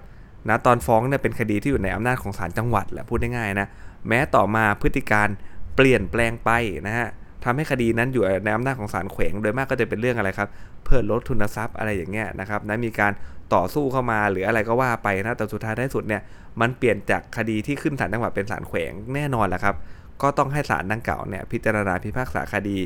[0.48, 3.66] นะตอนฟ้องเนี่ยเป็นคดีที่อยู่ในอำนาจของศาลจังหวัดแหละพูดง่ายๆนะ
[4.08, 5.28] แม้ต่อมาพฤติการ
[5.76, 6.50] เปลี่ยนแปลงไป
[6.86, 7.08] นะฮะ
[7.44, 10.48] ทำให้คดีนั้นอยู่ในอำนาจของศาลแขวง โดยมากก็จะเป็นเรื่องอะไรครับ
[10.84, 13.12] เพื่อลดทุนทรัพย์อะไรอย่างเงี้ยนะครับนะมีการ
[13.54, 16.22] ต่อสู้เข้ามาหรืออะไรก็ว่าไปนะแต่สุดท้ายได้สุดเนี่ย
[16.60, 19.74] มันเปลี่ยนจากคดีที่ขึ้นศาลจังหวัดเป็นศาลแขวงแน่นอนแหละครับ
[20.22, 22.78] ก็ต้องให้ศาลดังกล่าวเนี่ยพิจารณาพิพากษาคดี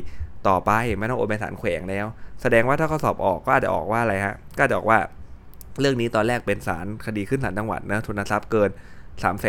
[0.47, 2.05] ต่อไปไม่ต้องโอนไปศาลแขวงแล้ว
[2.41, 4.99] แสดงว่าถ้าเขาสอบออกก็อาจจะออกว่าอะไรฮะก็จะออกว่า
[5.79, 8.69] เรื่องนี้ตอนแรกเป็นศาลคดีขึ้นศาลจังหวัดนะทุนทรัพย์เกิน
[9.21, 9.47] 3 0 0แส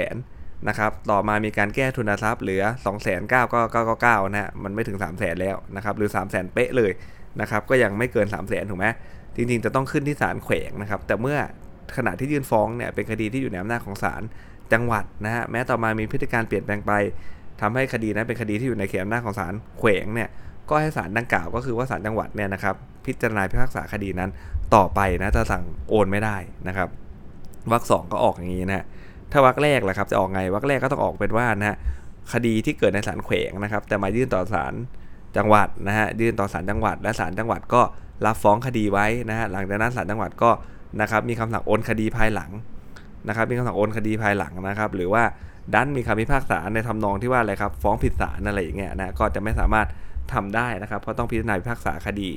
[0.69, 6.93] นะครับ ต่อมามีการแก้ทุนทรัพย์เหลือ2 9 9 9 9 9นะฮะ มันไม่ถึง 3 0 0แสนแล้วนะครับ หรือ 3 0 0แสนเป๊ะเลย
[7.41, 8.87] นะครับ ก็ยังไม่เกิน 3 0 0แสนถูกไหม
[9.37, 11.39] จริงๆ จะต้องขึ้นที่ศาลแขวงนะครับ แต่เมื่อ
[11.97, 14.23] ขณะที่ยื่นฟ้องเนี่ยเป็นคดีที่อยู่ในอำนาจของศาล
[14.73, 16.93] จังหวัดนะฮะ แม้ต่อมามีพฤติการเปลี่ยนแปลงไป
[17.61, 20.29] ทำให้คดีนั้นเป็นคดีที่อยู่ในเขตอำนาจของศาลแขวงเนี่ย
[20.71, 22.75] ก็ให้ศาลดังกล่าวก็คือว่าศาลจังหวัดเนี่ยนะครับ
[23.07, 24.31] พิจารณาพิพากษาคดีนั้น
[24.75, 26.37] ต่อไปนะจะสั่งโอนไม่ได้
[26.69, 26.89] นะครับ
[27.73, 28.85] วรรคสองก็ออกอย่างนี้นะ
[29.33, 31.77] ถ้าวรรคแรกล่ะครับจะออกไงวรรคแรกก็ต้องออกเป็นว่านะฮะ
[32.33, 34.75] คดีที่เกิดในศาลแขวงนะครับ แต่มายื่นต่อศาล
[35.37, 37.83] จังหวัดนะฮะยื่นต่อศาลจังหวัด และศาลจังหวัดก็
[38.27, 40.51] รับฟ้องคดีไว้นะฮะหลังจากนั้นศาลจังหวัดก็
[41.01, 42.51] นะครับมีคำสั่งโอนคดีภายหลัง
[43.29, 45.23] นะครับ มีคำสั่งโอนคดีภายหลังนะครับ หรือว่า
[45.75, 49.87] ดันมีคำพิพากษาในทำนองที่ว่าอะไรครับ ฟ้องผิดศาลอะไรอย่างเงี้ยนะก็จะไม่สามารถ
[50.33, 52.29] ทำได้นะครับ เพราะต้องพิจารณาพิพากษาคดี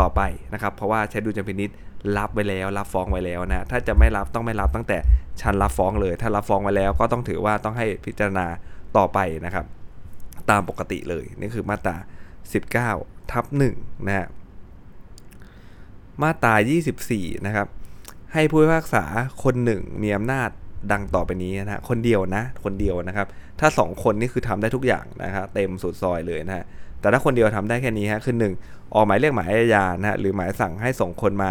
[0.00, 0.20] ต่อไป
[0.52, 1.70] นะครับ เพราะว่าใช้ดูจำพินิษ
[2.18, 4.98] รับไว้แล้ว รับฟ้องไว้แล้วนะถ้าจะไม่รับต้องไม่รับตั้งแต่
[5.42, 8.46] ชั้นรับฟ้องเลย ถ้ารับฟ้องไว้แล้วก็ต้องถือว่าต้องให้พิจารณา
[8.96, 9.64] ต่อไปนะครับ
[10.50, 11.96] ตามปกติเลยนี่คือมาตรา
[12.62, 13.44] 19ทับ
[13.76, 14.28] 1นะฮะ
[16.22, 16.54] มาตรา
[17.00, 17.66] 24 นะครับ
[18.32, 19.04] ให้ผู้พิพากษา
[19.44, 20.50] คนหนึ่งมีอำนาจ
[20.92, 23.26] ดังต่อไปนี้นะคนเดียวนะ คนเดียวนะครับ
[23.60, 26.64] ถ้า 2 คนนี่คือทำได้ทุกอย่างนะครับเต็มสุดซอยเลยนะฮะ
[27.00, 28.52] แต่ถ้าคนเดียวทำได้แค่นี้ฮะคือหนึ่ง
[28.94, 31.50] ออกหมายเรียกหมายอาญานะฮะหรือหมายสั่งให้ส่งคนมา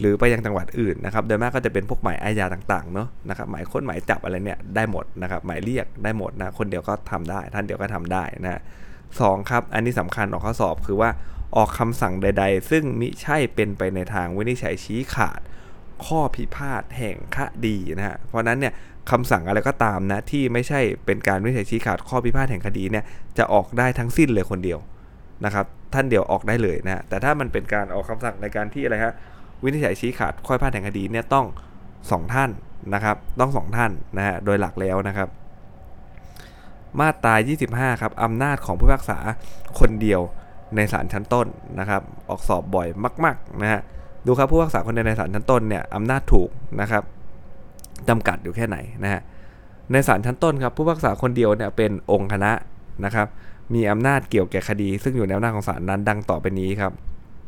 [0.00, 8.60] หรือไปยังจังหวัดอื่นนะครับโดยมากก็จะเป็นพวกหมายอาญาต่างๆเนาะนะครับหมายค้นหมายจับอะไรเนี่ยได้หมดนะครับหมายเรียกได้หมดนะคนเดียวก็ทำได้ ท่านเดียวก็ทำได้นะ
[9.20, 11.10] สองครับ อันนี้สำคัญออกข้อสอบคือว่า
[11.56, 15.40] ออกคำสั่งใด ๆ ซึ่งมิใช่เป็นไปในทางวินิจฉัยชี้ขาด
[16.06, 18.72] ข้อพิพาทแห่งคดีนะฮะเพราะนั้นเนี่ย
[19.10, 23.04] คำสั่งอะไรก็ตามนะที่ไม่ใช่เป็นการวินิจฉัยชี้ขาดข้อพิพาทแห่งคดีเนี่ย
[23.38, 24.78] จะออกได้ทั้งสิ้นเลยคนเดียว
[25.44, 29.14] นะครับท่านเดียวออกได้เลยนะแต่ถ้ามันเป็นการออกคำสั่งในการที่อะไรฮะ
[29.62, 31.46] วินิจฉัยชี้ขาดข้อพิพาทแห่งคดีเนี่ยต้อง
[31.90, 32.50] 2 ท่าน
[32.94, 35.28] นะครับต้อง 2 ท่านนะฮะโดยหลักแล้วนะครับ
[37.00, 37.34] มาตรา
[37.68, 39.18] 25ครับอำนาจของผู้พิพากษา
[39.80, 40.20] คนเดียว
[40.76, 41.46] ในศาลชั้นต้น
[41.78, 42.88] นะครับ ออกสอบบ่อย
[43.24, 43.80] มากๆนะฮะ
[44.26, 47.02] ดูครับผู้พิพากษาคนเดียวในศาลชั้นต้นเนี่ยอำนาจถูกนะครับ
[48.08, 49.20] จำกัดอยู่แค่ไหนนะฮะ
[49.92, 52.52] ในศาลชั้นต้นครับผู้พิพากษาคนเดียวเนี่ยเป็นองค์คณะ
[53.04, 53.26] นะครับ
[53.74, 56.92] มีอำนาจเกี่ยวแก่คดี ซึ่งอยู่ในอำนาจของศาลนั้นดังต่อไปนี้ครับ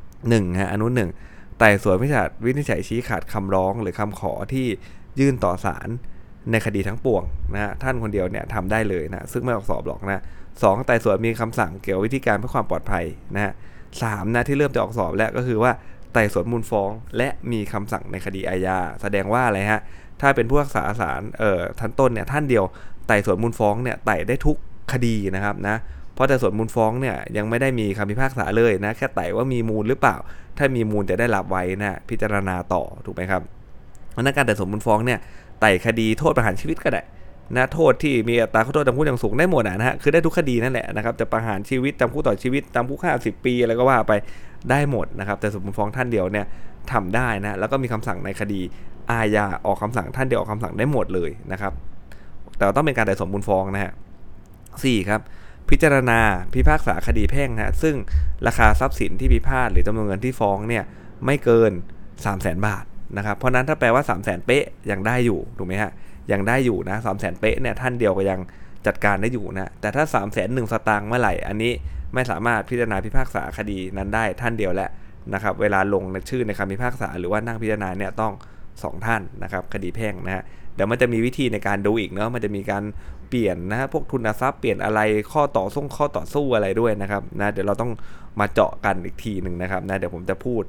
[0.03, 1.11] 1ฮะอนุหนึ่ง
[1.59, 4.67] ไต่สวนวินิจฉัยวินิจฉัยชี้ขาดคำร้องหรือคำขอที่
[5.21, 5.89] ยื่นต่อศาล
[6.51, 7.23] ในคดีทั้งปวง
[7.55, 10.23] นะฮะท่านคนเดียวเนี่ยทำได้เลยนะซึ่งไม่ออกสอบหรอกนะ
[10.63, 13.53] สองไต่สวนมีคำสั่งเกี่ยววิธีการเพื่อความปลอดภัยนะฮะ
[14.03, 15.73] สามนะที่เริ่มจะออกสอบแล้วก็คือว่า
[16.13, 19.83] ไต่สวนมูลฟ้อง และมีคำสั่งในคดีอาญาแสดงว่าอะไรฮะ
[20.21, 22.65] ถ้าเป็นผู้รักษาศาลเอ่อท่านต้นเนี่ยท่านเดียว
[23.07, 24.57] ไต่สวนมูลฟ้องเนี่ยไต่ได้ทุก
[24.93, 25.77] คดีนะครับนะ
[26.19, 30.17] เพราะแต่ส่วนมูลฟ้องเนี่ยยังไม่ได้มีคำพิพากษาเลยนะแค่ไต่ว่ามีมูลหรือเปล่า
[30.59, 33.43] ถ้ามีมูลจะได้รับไว้นะพิจารณาต่อถูกไหมครับ
[34.13, 35.19] เพราะนั้นการแต่ส่วนมูลฟ้องเนี่ย
[35.61, 37.03] ไต่คดีโทษประหารชีวิตก็ได้
[37.57, 44.13] นะโทษที่มีอัตราโทษจำคุกอย่างสูงได้หมดนะฮะคือได้ทุกคดีนั่นแหละนะครับจะประหารชีวิตจำคุกต่อชีวิตจำคุกห้าสิบปีอะไรก็ว่าไป
[44.71, 46.47] ได้หมดนะครับแต่ส่วนมูลฟ้องท่านเดียวเนี่ย
[46.93, 48.61] ทำได้นะแล้วก็มีคำสั่งในคดี
[49.11, 51.73] อาญาออกคำสั่งท่านเดียวออกคำสั่งได้หมดเลยนะครับ
[52.57, 53.93] แต่ต้องเป็นการแต่สมมูลฟ้องนะฮะ
[54.85, 55.21] สี่ครับ
[55.71, 56.21] พิจารณา
[56.55, 57.97] พิพากษาคดีแพ่งนะซึ่ง
[58.47, 60.85] ราคาทรัพย์สินที่พิพาทหรือจำนวนเงินที่ฟ้องเนี่ย
[61.27, 61.73] ไม่เกิน
[62.25, 62.85] 3 0 0แสนบาท
[63.17, 65.93] นะครับเพราะนั้นถ้าแปลว่า 3 0 0แสนเป๊ะยังได้อยู่ถูกไหมฮะ
[66.33, 68.41] ยังได้อยู่นะสามแสนเป๊ะเนี่ยท่านเดียวก็ยัง
[68.87, 71.73] จัดการได้อยู่นะแต่ถ้า3ามแสนหนึ่งสตางค์เมื่อไหร่อันนี้
[72.15, 74.91] ไม่สามารถพิจารณาพิพากษาคดีนั้นได้ท่านเดียวแหละ
[75.35, 78.33] นะครับเวลาลงในชื่อในคำพิพากษาหรือว่านั่งพิจารณาเนี่ยต้อง
[78.69, 80.43] 2 ท่านนะครับคดีแพ่งนะฮะ
[80.75, 82.83] เดี๋ยวมันจะมีวิธีในการดูอีกเนาะมันจะมีการ
[83.29, 85.01] เปลี่ยนนะฮะพวกทุนทรัพย์เปลี่ยนอะไร
[85.33, 87.91] ข้อต่อสู้ข้อต่อสู้อะไรด้วยนะครับนะเดี๋ยวเราต้อง
[88.41, 90.63] มาเจาะกันอีกทีหนึ่งนะครับนะเดี๋ยวผมจะพูด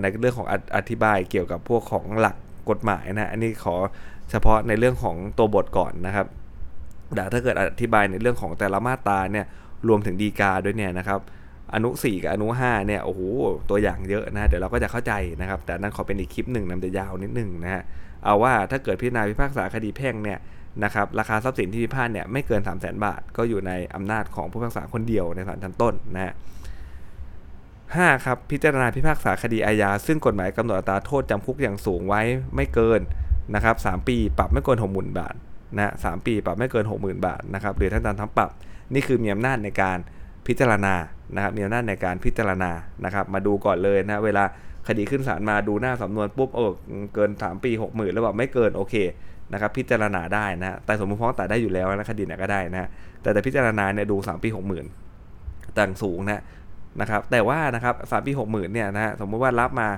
[0.00, 2.36] ในเรื่องของอธิบายเกี่ยวกับพวกของหลัก
[2.70, 3.76] กฎหมายนะอันนี้ขอ
[4.30, 6.26] เฉพาะในเรื่องของตัวบทก่อนนะครับ
[7.14, 9.46] แต่ถ้าเกิดอธิบายในเรื่องของแต่ละมาตราเนี่ย
[9.88, 11.20] รวมถึงดีกาด้วยเนี่ยนะครับ
[11.74, 13.20] อนุ 4 กับอนุ 5 เนี่ยโอ้โห
[13.70, 17.82] ตัวอย่างเยอะนะเดี๋ยวเราก็จะเข้าใจนะครับ แต่นั้นขอเป็นอีกคลิปหนึ่งนำจะยาวนิดหนึ่งนะฮะ
[18.24, 20.38] เอาว่าถ้าเกิดพิจารณาพิพากษาคดีแพ่งเนี่ย
[20.84, 26.34] นะครับราคาทรัพย์สินที่พิพาทเนี่ยไม่เกิน 3 0 0 0 0 0บาท ก็อยู่ในอำนาจของผู้พิพากษาคนเดียวในศาลชั้นต้นนะฮะ
[27.96, 32.22] ห้าครับพิจารณาพิพากษาคดีอาญาซึ่งกฎหมายกำหนดอัตราโทษจำคุกอย่างสูงไว้
[32.54, 33.00] ไม่เกิน
[33.54, 35.34] นะครับสปีปรับไม่เกินหกหมื่นบาท
[35.76, 38.50] นะสปีปรับไม่เกิน 60,000 บาทนะครับหรือทั้งจำทั้งปรับ
[38.94, 39.98] นี่คือมีอำนาจในการ
[40.46, 40.94] พิจารณา
[41.34, 42.70] นะครับมีอำนาจในการพิจารณา
[43.04, 44.44] นะครับมาดูก่อนเลยนะเวลา
[44.88, 46.72] คดีขึ้นศาลมาดูหน้าสำนวนปุ๊บเออ
[47.14, 48.94] เกิน 3 ปี 6 0,000 แล้วบอกไม่เกินโอเค
[49.52, 52.88] นะครับพิจารณาได้นะแต่สมมติฟ้องแต่ได้อยู่แล้วนะคดีไหนก็ได้นะ
[53.22, 54.48] แต่แต่พิจารณาเนี่ยดู 3 ปี
[55.12, 56.42] 60,000ต่างสูงนะ
[57.00, 59.88] นะครับแต่ว่านะครับสามปี60,000เนี่ยนะสมมุติว่ารับมา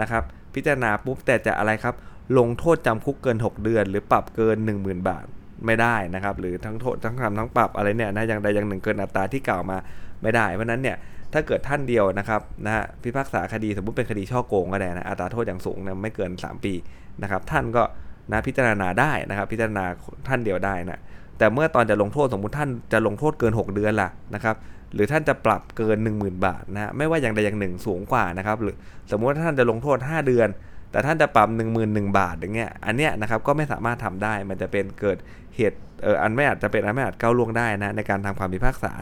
[0.00, 0.22] นะครับ
[0.54, 1.94] พิจารณาปุ๊บแต่จะอะไรครับ
[2.38, 5.24] ลงโทษจำคุกเกิน 6 เดือน หรือปรับเกิน 10,000 บาท
[5.66, 9.78] ไม่ได้นะครับ หรือทั้งโทษทั้งทำทั้งปรับอะไรเนี่ยนะอย่างใดอย่างหนึ่งเกินอัตราที่กล่าวมา
[10.22, 10.96] ไม่ได้ เพราะนั้นเนี่ย
[11.32, 16.74] ถ้าเกิดท่านเดียวนะครับนะฮะพิพากษาคดีสมมุติเป็นคดีช่อโกงก็ได้นะอัตราโทษอย่างสูงนะไม่เกิน 3 ปี
[17.22, 17.82] นะครับท่านก็
[18.30, 19.84] นะพิจารณาได้นะครับ พิจารณา
[20.28, 21.00] ท่านเดียวได้นะ
[21.38, 24.56] แต่เมื่อตอนจะลงโทษสมมุติท่านจะลงโทษเกิน 6 เดือนล่ะนะครับ
[24.94, 28.76] หรือท่านจะปรับเกิน 10,000 บาทนะไม่ว่าอย่างใดอย่างหนึ่งสูงกว่านะครับหรือ
[29.10, 30.48] สมมุติว่าท่านจะลงโทษ 5 เดือน
[30.90, 35.18] แต่ท่านจะปรับ1 1 0 0 0 บาทอย่างเงี้ยอันเนี้ยนะครับก็ไม่สามารถทำได้มันจะเป็นเกิด
[35.56, 38.92] เหตุเอออันไม่อาจจะเป็นอันไม่อาจก้าวล่วงได้นะในการทำความพิพากษา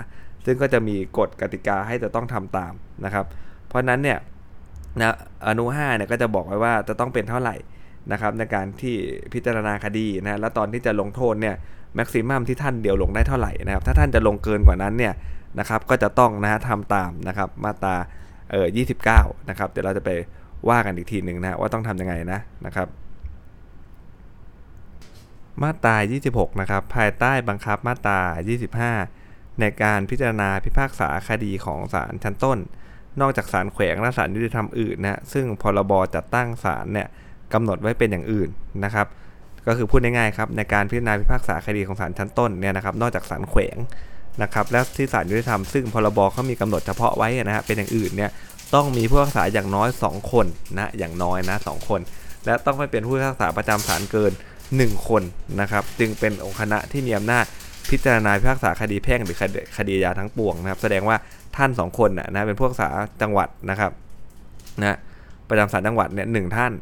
[0.47, 2.73] ซึ่งก็จะมีกฎกติกาให้จะต้องทำตาม
[3.05, 3.25] นะครับ
[3.69, 4.19] เพราะนั้นเนี่ย
[5.01, 5.15] นะ
[5.49, 7.55] อนุ5เนี่ยก็จะบอกไว้ว่าจะต้องเป็นเท่าไหร่
[8.13, 8.97] นะครับในการที่
[9.33, 11.55] พิจารณาคดีนะแล้วตอนที่จะลงโทษเนี่ย
[11.95, 15.15] แม็กซิมัมที่ท่านเดียวลงได้เท่าไหร่นะครับถ้าท่านจะลงเกินกว่านั้นเนี่ย
[15.59, 17.97] นะครับก็จะต้องนะฮะทำตามนะครับมาตรา
[18.51, 18.67] เอ่อ
[19.11, 20.11] 29 นะครับเดี๋ยวเราจะไป
[20.69, 22.89] ว่ากันอีกทีหนึ่งนะว่าต้องทำยังไงนะนะครับ
[25.63, 25.97] มาตรา
[26.29, 28.21] 26 นะครับภายใต้บังคับมาตรา
[28.89, 32.59] 25 ในการพิจารณาพิพากษาคดีของศาลชั้นต้น
[33.21, 37.09] นอกจากศาลแขวงและศาลยุติธรรมอื่นนะซึ่งพรบจัดตั้งศาลเนี่ย
[37.53, 38.49] กำหนดไว้เป็นอย่างอื่น
[38.85, 39.07] นะครับ
[39.67, 43.77] ก็คือพูดง่ายๆครับในการพิจารณาพิพากษาคดีของศาลชั้นต้นเนี่ยนะครับ นอกจากศาลแขวง
[44.43, 48.31] นะครับและที่ศาลยุติธรรมซึ่งพรบเขามีกำหนดเฉพาะไว้นะฮะเป็นอย่างอื่นเนี่ย
[48.75, 52.01] ต้องมีผู้พิพากษาอย่างน้อย 2 คนนะอย่างน้อยนะสคน
[52.47, 54.33] และต้องไม่เป็นผู้พิพากษาประจำศาลเกิน
[54.71, 55.23] 1 คน
[55.61, 57.45] นะครับ จึงเป็นองค์คณะที่มีอำนาจ
[57.91, 59.37] พิจารณาพิพากษาคดีแพ่งหรือ
[59.77, 61.17] คดียาทั้งปวงนะครับ แสดงว่า
[61.57, 62.89] ท่าน 2 คนนะนะเป็นผู้พิพากษา
[63.23, 63.93] จังหวัดนะครับ
[64.81, 64.97] นะ
[65.49, 66.73] ประจำศาลจังหวัดเนี่ยหท่าน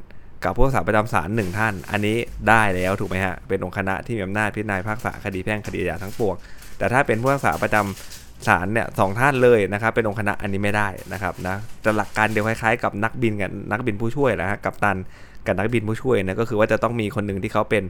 [0.44, 2.16] กับผู้สาประจำศาลหนึ่งท่าน อันนี้
[2.48, 6.34] ได้แล้วถูกไหมฮะ เป็นองค์คณะที่มีอำนาจพิจารณาพิพากษาคดีแพ่งคดีอาทั้งปวง
[6.78, 14.96] แต่ถ้าเป็นผู้พิพากษาประจำศาลเนี่ยสองท่านเลยนะครับ เป็นองค์คณะอันนี้ไม่ได้นะครับนะจะหลักการเดียวคล้ายๆ กับนักบินกับนักบินผู้ช่วยนะฮะกับตัน
[15.46, 17.84] กับนักบินผู้ช่วยนะก็คือว่าจะต้องมีคนหนึ่งที่เขาเป็น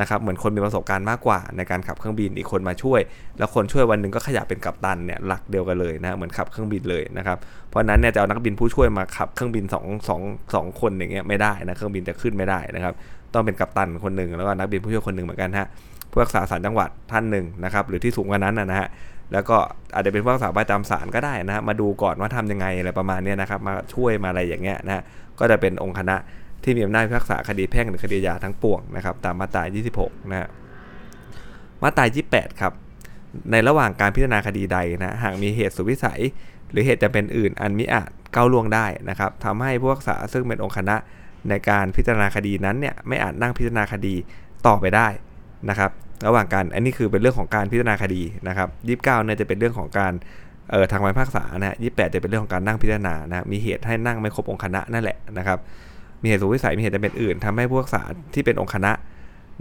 [0.00, 3.00] นะครับเหมือนคนมีประสบการณ์มากกว่าในการขับเครื่องบินอีกคนมาช่วย
[3.38, 12.94] แล้วคนช่วยวันหนึ่งก็ขยับเป็นกัปตันเนี่ยหลักเดียวกันเลยนะเหมือนขับเครื่องบินเลยนะครับเพราะนั้นเนี่ยจะเอานักบินผู้ช่วยมาขับเครื่องบิน2 2 2คนอย่างเงี้ยไม่ได้นะเครื่องบินจะขึ้นไม่ได้นะครับ
[13.34, 15.66] ต้องเป็นกัปตันคนหนึ่งแล้วก็นักบินผู้ช่วยคนหนึ่งเหมือนกันฮะ
[16.10, 18.88] ผู้รักษาสารจังหวัดท่านหนึ่งนะครับหรือที่สูงกว่านั้นนะฮะ
[19.32, 19.56] แล้วก็
[19.94, 25.02] อาจจะเป็นผู้รักษาประจำศาลก็ได้นะมาดูก่อนว่าทำยังไงอะไรประมาณนี้นะครับมาช่วยมาอะไรอย่างเงี้ยนะ
[25.40, 26.16] ก็จะเป็นองค์คณะ
[26.62, 29.62] ที่มีอำนาจพิพากษาคดีแพ่งหรือคดียาทั้งปวงนะครับตามมาตรา
[29.96, 30.48] 26 นะฮะ
[31.82, 32.72] มาตรา 28 ครับ
[33.50, 36.22] ในระหว่างการพิจารณาคดีใดนะหากมีเหตุสุวิสัย
[36.70, 40.96] หรือเหตุจำเป็นอื่นอันมิอาจก้าวล่วงได้นะครับทำให้ผู้พิพากษาซึ่งเป็นองค์คณะ
[41.48, 44.14] ในการพิจารณาคดีนั้นเนี่ยไม่อาจนั่งพิจารณาคดี
[44.66, 45.08] ต่อไปได้
[45.70, 45.90] นะครับ
[46.26, 48.68] ระหว่างการอันนี้คือเป็นเรื่องของการพิจารณาคดีนะครับ
[49.02, 50.12] 29เนี่ยจะเป็นเรื่องของการ
[50.70, 55.58] เอ่อทางพิพากษานะฮะยี่แจะเป็นเรื่องของการนั่งพิจารณานะมีเหตุให้นั่งไม่ครบองค์คณะนั่นแหละนะครับ
[56.22, 58.02] มีเหตุสุวิสัยมีเหตุจำเป็นอื่นทำให้ผู้พิพากษา
[58.34, 58.92] ที่เป็นองค์คณะ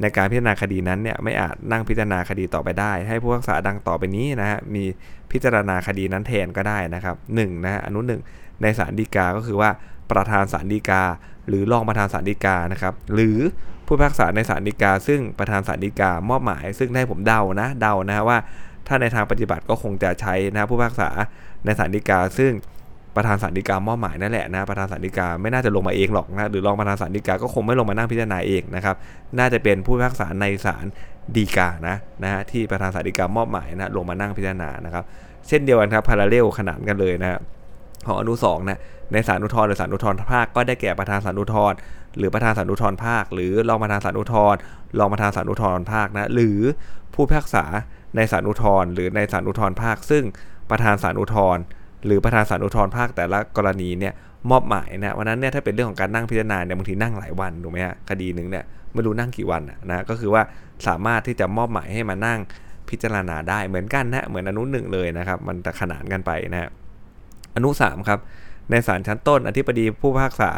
[0.02, 4.84] ในการพิจารณาคดีนั้นเนี่ยไม่อาจนั่งพิจารณาคดีต่อไปได้ ให้ผู้พิพากษาดังต่อไปนี้นะฮะมี
[5.32, 8.22] พิจารณาคดีนั้นแทนก็ได้นะครับหนึ่งนะฮะอนุหนึ่ง
[8.62, 9.70] ในศาลฎีกาก็คือว่า
[10.12, 11.04] ประธานศาลฎีกา
[11.48, 13.40] หรือรองประธานศาลฎีกานะครับหรือ
[13.86, 18.38] ผู้พิพากษาในศาลฎีกา ซึ่งประธานศาลฎีกามอบหมาย ซึ่งได้ผมเดานะเดานะว่า
[18.88, 21.10] ถ้าในทางปฏิบัติก็คงจะใช้นะผู้พิพากษา
[21.66, 22.52] ในศาลฎีกา ซึ่ง
[23.18, 28.96] ประธานศาลฎีกามอบหมายนั่นแหละนะประธานศาลฎีกาไม่น่าจะลงมาเองหรอกนะหรือรองประธานศาลฎีกาก็คงไม่ลงมานั่งพิจารณาเองนะครับ
[29.38, 30.86] น่าจะเป็นผู้พิพากษาในศาล
[31.36, 35.04] ฎีกานะนะฮะที่ประธานศาลฎีกามอบหมายนะลงมานั่งพิจารณานะครับ
[35.48, 37.40] เช่นเดียวกันครับพาราเรลขนานกันเลยนะ
[38.08, 38.80] ของอนุสองนะ
[39.14, 41.74] ในศาลอุทธรหรือศาลอุทธรภาคก็ได้แก่ประธานศาลอุทธร
[42.18, 44.56] หรือประธานศาลอุทธรภาค หรือรองประธานศาลอุทธร
[45.00, 46.60] รองประธานศาลอุทธรภาคนะหรือ
[47.14, 47.66] ผู้พิพากษา
[48.16, 50.24] ในศาลอุทธรหรือในศาลอุทธรภาค ซึ่ง
[50.70, 51.58] ประธานศาลอุทธร
[52.06, 54.14] หรือประธานศาลอุทธรภาคแต่ละกรณีเนี่ย
[54.52, 60.42] มอบหมายนะวันนั้นเนี่ยถ้าเป็นเรื่องของการนั่งพิจารณาเนี่ยบางทีนั่งหลายวันถูกไหมฮะคดีหนึ่งเนี่ยไม่รู้นั่งกี่วันนะก็คือว่า
[60.88, 62.40] สามารถที่จะมอบหมายให้มานั่ง
[62.90, 66.70] พิจารณาได้เหมือนกันนะเหมือนอนุหนึ่งเลยนะครับมันจะขนานกันไปนะ
[67.56, 68.20] อนุ3ครับ
[68.72, 70.52] ในศาลชั้นต้น อธิบดีผู้พิพากษา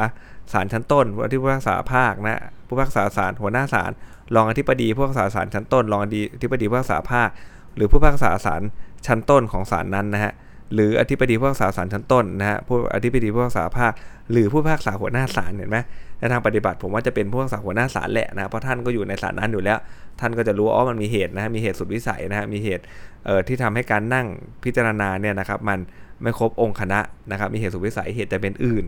[0.54, 3.92] ศาลชั้นต้นอธิผู้พิพากษาภาคนะผู้พิพากษาศาลหัวหน้าศาล
[4.36, 6.08] รองอธิบดีผู้พิพากษาศาลชั้นต้นรองอ
[6.44, 7.30] ธิบดีผู้พิพากษาภาค
[7.76, 8.62] หรือผู้พิพากษาศาล
[9.06, 10.34] ชั้นต้นของศาลนั้นนะฮะ
[10.74, 13.94] หรืออธิบดีผู้พิพากษาศาลชั้นต้นนะฮะผู้อธิบดีผู้พิพากษาภาค
[14.32, 15.78] หรือผู้พิพากษาหัวหน้าศาลเห็นไหม
[16.20, 19.78] ในทางปฏิบัติผมว่าจะเป็นผู้พิพากษาหัวหน้าศาลแหละนะเพราะท่านก็อยู่ในศาลนั้นอยู่แล้ว
[20.20, 22.84] ท่านก็จะรู้อ๋อมันมีเหตุนะฮะมีเหตุสุดวิสัยนะฮะมีเหตุ
[23.26, 24.28] เอ่อที่ทำให้การนั่ง
[24.64, 25.80] พิจารณาเนี่ยนะครับมัน
[26.22, 27.00] ไม่ครบองค์คณะ
[27.32, 28.84] นะครับมีเหตุสุดวิสัยเหตุจะเป็นอื่น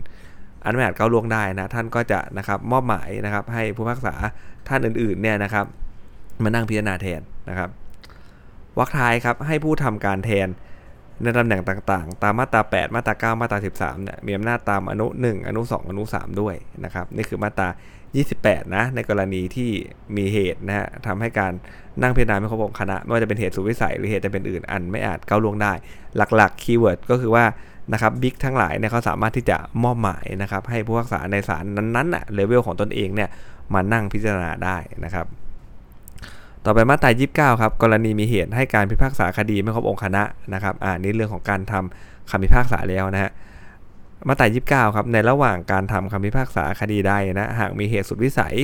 [0.64, 4.14] อันไม่อาจก้าวล่วงได้นะท่านก็จะนะครับมอบหมายนะครับให้ผู้พิพากษา
[4.68, 5.66] ท่านอื่นๆเนี่ยนะครับ
[6.42, 7.70] มานั่งพิจารณาแทนนะครับ
[8.78, 10.48] วรรคท้ายครับให้ผู้ทำการแทน
[11.22, 16.54] ในตำแหน่งต่างๆ ตามมาตรา 8 มาตรา 9 มาตรา 13เนี่ยมีอำนาจตามอนุ 1 อนุ 2 อนุ 3 ด้วย
[16.84, 17.68] นะครับนี่คือมาตรา
[18.20, 19.70] 28 นะในกรณีที่
[20.16, 21.52] มีเหตุนะฮะทำให้การ
[22.02, 25.72] นั่งพิจารณาไม่ครบองค์คณะไม่ว่าจะเป็นเหตุสุดวิสัยหรือเหตุจะเป็นอื่นอันไม่อาจก้าวล่วงได้
[26.16, 27.44] หลักๆ keyword ก็คือว่า
[27.92, 33.28] นะครับบิ๊กทั้งหลายเนี่ยเขาสามารถที่จะมอบหมายนะครับให้ผู้พิพากษาในศาลนั้นๆน่ะเลเวลของตนเองเนี่ย
[33.74, 35.26] มานั่งพิจารณาได้นะครับ
[36.66, 40.22] ต่อไปมาตรา29 ครับ กรณีมีเหตุให้การพิพากษาคดีไม่ครบองค์คณะ
[40.54, 43.30] นะครับอ่านี่เรื่องของการทำคำพิพากษาแล้วนะฮะ
[44.28, 44.46] มาตรา
[44.90, 48.56] 29 ครับ ในระหว่างการทำคำพิพากษาคดีใดนะหากมีเหตุสุดวิสัย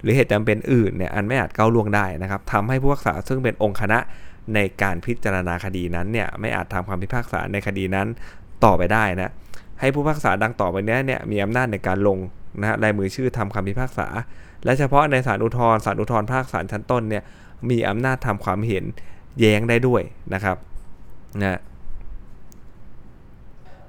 [0.00, 3.98] หรือเหตุจำเป็นอื่นเนี่ยอันไม่อาจก้าวล่วงได้นะครับทำให้ผู้พิพากษาซึ่งเป็นองค์คณะ
[4.54, 8.06] ในการพิจารณาคดีนั้นเนี่ยไม่อาจทำคำพิพากษาในคดีนั้น
[8.64, 9.32] ต่อไปได้นะ
[9.80, 12.18] ให้ผู้พิพากษาดังต่อไปนี้เนี่ยมีอำนาจในการลง
[12.60, 14.06] นะฮะลายมือชื่อทำคำพิพากษา
[14.64, 17.22] และเฉพาะในศาลอุทธรศาลอุทธรภาคศาลชั้นต้นเนี่ย
[17.70, 18.84] มีอำนาจทำความเห็น
[19.40, 20.02] แย้งได้ด้วย
[20.34, 20.56] นะครับ
[21.40, 21.60] นะ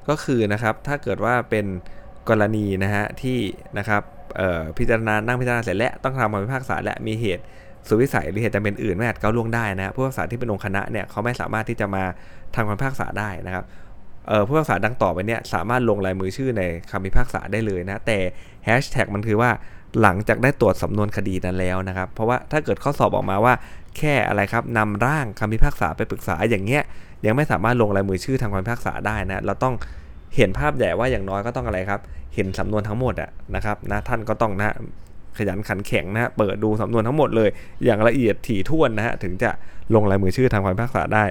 [0.09, 1.65] ก็คือนะครับถ้าเกิดว่าเป็น
[2.29, 3.39] กรณีนะฮะที่
[3.77, 4.01] นะครับ
[4.77, 7.43] พิจารณานั่งพิจารณาเสร็จแล้วต้องทำคำพิพากษาและมีเหตุ
[7.87, 12.03] สุวิสัยหรือเหตุจำเป็นอื่นไม่อาจก้าวล่วงได้นะผู้พิพากษาที่เป็นองค์คณะเนี่ยเขาไม่สามารถที่จะมา
[12.55, 13.63] ทำคำพิพากษาได้นะครับ
[14.45, 18.17] ผู้พิพากษาดังต่อไปเนี่ยสามารถลงลายมือชื่อในคำพิพากษาได้เลยนะแต่
[18.65, 19.51] แฮชแท็กมันคือว่า
[20.01, 23.53] หลังจากได้ตรวจสำนวนคดีนั้นแล้วนะครับ เพราะว่าถ้าเกิดข้อสอบออกมาว่า
[23.97, 26.83] แค่อะไรครับนำร่างคำพิพากษาไปปรึกษาอย่างเงี้ย
[27.25, 29.75] ยังไม่สามารถลงลายมือชื่อทางคำพิพากษาได้นะเราต้อง
[30.35, 32.01] เห็นภาพใหญ่ว่าอย่างน้อยก็ต้องอะไรครับ
[32.35, 34.75] เห็นสำนวนทั้งหมดอะนะครับนะท่านก็ต้องนะ
[35.37, 37.49] ขยันขันแข็งนะเปิดดูสำนวนทั้งหมดเลย
[37.85, 39.51] อย่างละเอียดถี่ถ้วนนะฮะถึงจะ
[39.95, 41.23] ลงลายมือชื่อทางคำพิพากษาได้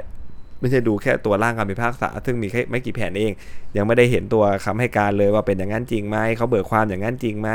[0.61, 3.33] ไม่ใช่ดูแค่ตัวร่างคำพิพากษา ซึ่งมีแค่ไม่กี่แผ่นเอง
[3.77, 7.49] ยังไม่ได้เห็นตัวคำให้การเลยว่าเป็นอย่างนั้นจริงไหมเขาเบิกความอย่างนั้นจริงไหม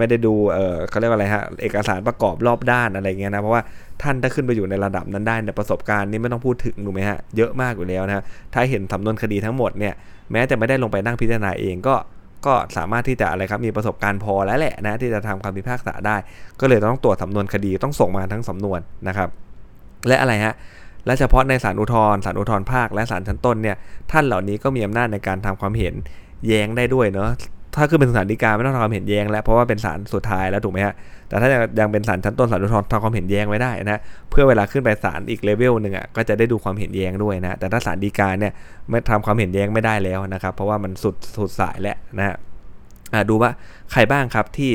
[0.00, 3.62] ไม่ได้ดูเออเขาเรียกว่าอะไรฮะเอกสารประกอบรอบด้านอะไรเงี้ยนะเพราะว่า
[4.02, 9.94] ท่านถ้าขึ้นไปอยู่ในระดับนั้นได้ในประสบการณ์นี้ไม่ต้องพูดถึงถูกไหมฮะเยอะมากอยู่แล้วนะถ้าเห็นสำนวนคดีทั้งหมดเนี่ย
[10.32, 11.94] แม้จะไม่ได้ลงไปนั่งพิจารณาเองก็
[12.46, 16.16] ก็สามารถที่จะอะไรครับมีประสบการณ์พอแล้วแหละนะที่จะทำคำพิพากษาได้
[16.60, 19.28] ก็เลยต้องตรวจสานวนคดีต้องส่งมาทั้งสำนวนนะครับ
[20.08, 20.54] และอะไรฮะ
[21.06, 23.76] และเฉพาะในศาลอุทธรณ์ศาลอุทธรณ์ภาคและศาลชั้นต้นเนี่ย
[24.12, 25.94] ท่านเหล่านี้ก็มีอำนาจในการทำความเห็น
[26.46, 27.30] แย้งได้ด้วยเนาะ
[27.76, 30.94] ถ้าขึ้นเป็นศาลฎีกาไม่ต้องทำความเห็นแย้งแล้วเพราะว่าเป็นศาลสุดท้ายแล้วถูกไหมฮะ
[31.28, 31.48] แต่ถ้า
[31.80, 38.52] ยังเป็นศาลชั้นต้นศาลอุทธรณ์ทำความเห็นแย้งไว้ได้นะเพื่อเวลาขึ้นไปศาลอีกเลเวลหนึ่งอะก็จะได้ดูความเห็นแย้งด้วยนะแต่ถ้าศาลฎีกาเนี่ย
[38.90, 42.36] ไม่ทำความเห็นแย้งไม่ได้แล้วนะครับเพราะว่ามันสุดสุดสายแล้วนะฮะ
[43.30, 43.50] ดูว่า
[43.92, 44.72] ใครบ้างครับที่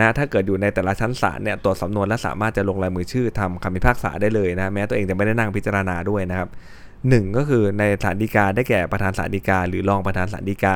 [0.00, 6.48] นะถ้าเกิดอยู่ในแต่ละชั้นศาลเนี่ยตรวจสำนวนและสามารถจะลงลายมือชื่อทำคำพิพากษาได้เลยนะแม้ตัวเองจะไม่ได้นั่งพิจารณาด้วยนะครับ
[7.08, 10.74] หนึ่งก็คือในศาลฎีกาได้แก่ประธานศาลฎีกา หรือรองประธานศาลฎีกา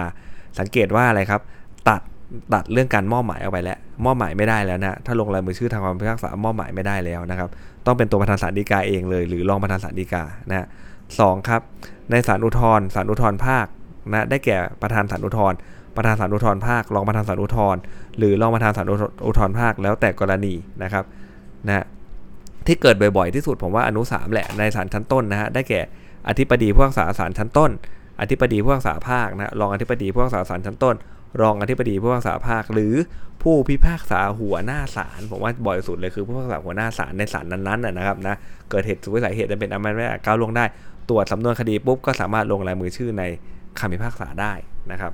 [0.59, 1.41] สังเกตว่าอะไรครับ
[1.89, 2.01] ตัด
[2.55, 7.49] ตัดเรื่องการมอบหมายออกไปแล้วมอบหมายไม่ได้แล้วนะถ้าลงลายมือชื่อทางความพิพากษามอบหมายไม่ได้แล้วนะครับ
[7.87, 10.67] ต้องเป็นตัวประธานศาลฎีกาเองเลย หรือรองประธานศาลฎีกานะ
[11.21, 11.61] สองครับ
[12.11, 13.67] ในศาลอุทธรณ์ศาลอุทธรณ์ภาค
[14.13, 15.59] นะได้แก่ประธานศาลอุทธรณ์
[15.97, 17.77] ประธานศาลอุทธรภาครองประธานศาลอุทธร
[18.19, 18.87] หรือรองประธานศาล
[19.27, 21.05] อุทธรภาคแล้วแต่กรณีนะครับ
[21.67, 21.85] นะ
[22.67, 25.81] ที่เกิดบ่อยๆที่สุดผมว่าอนุ3แหละในศาลชั้นต้นนะฮะได้แก่
[26.29, 27.71] อธิบดีผู้พิพากษาศาลชั้นต้น
[28.21, 30.95] อธิบดีผู้พิพากษาภาคนะรองอธิบดีผู้พิพากษาศาลชั้นต้น
[31.43, 32.95] รองอธิบดีผู้พิพากษาภาค หรือ
[33.43, 38.35] ผู้พิพากษาหัวหน้าศาลผมว่าบ่อยสุดเลยคือผู้พิพากษาหัวหน้าศาลในศาลนั้นๆนะครับนะ
[38.71, 40.65] เกิดเหตุสุวิสัยเหตุจะเป็นอำนาจไม่ก้าวลงได้
[41.09, 43.23] ตรวจสำนวนคดีปุ๊บก็สามารถลงลายมือชื่อใน
[43.79, 44.53] คำพิพากษาได้
[44.93, 45.13] นะครับ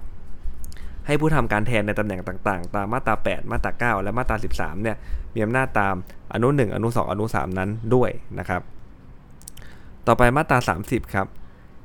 [1.07, 4.97] ให้ผู้ทำการแทนในตำแหน่งต่างๆ ตามมาตรา 8 มาตรา 9 และมาตรา 13 เนี่ย
[5.35, 5.95] มีอำนาจตาม
[6.33, 8.63] อนุ 1 อนุ 2 อนุ 3 นั้นด้วยนะครับ
[10.07, 11.27] ต่อไปมาตรา 30 ครับ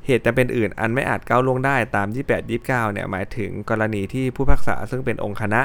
[0.05, 5.61] เหตุจะเป็นอื่นอันไม่อาจก้าวล่วงได้ตาม 28 29 เนี่ย หมายถึงกรณีที่ผู้พักษาซึ่งเป็นองค์คณะ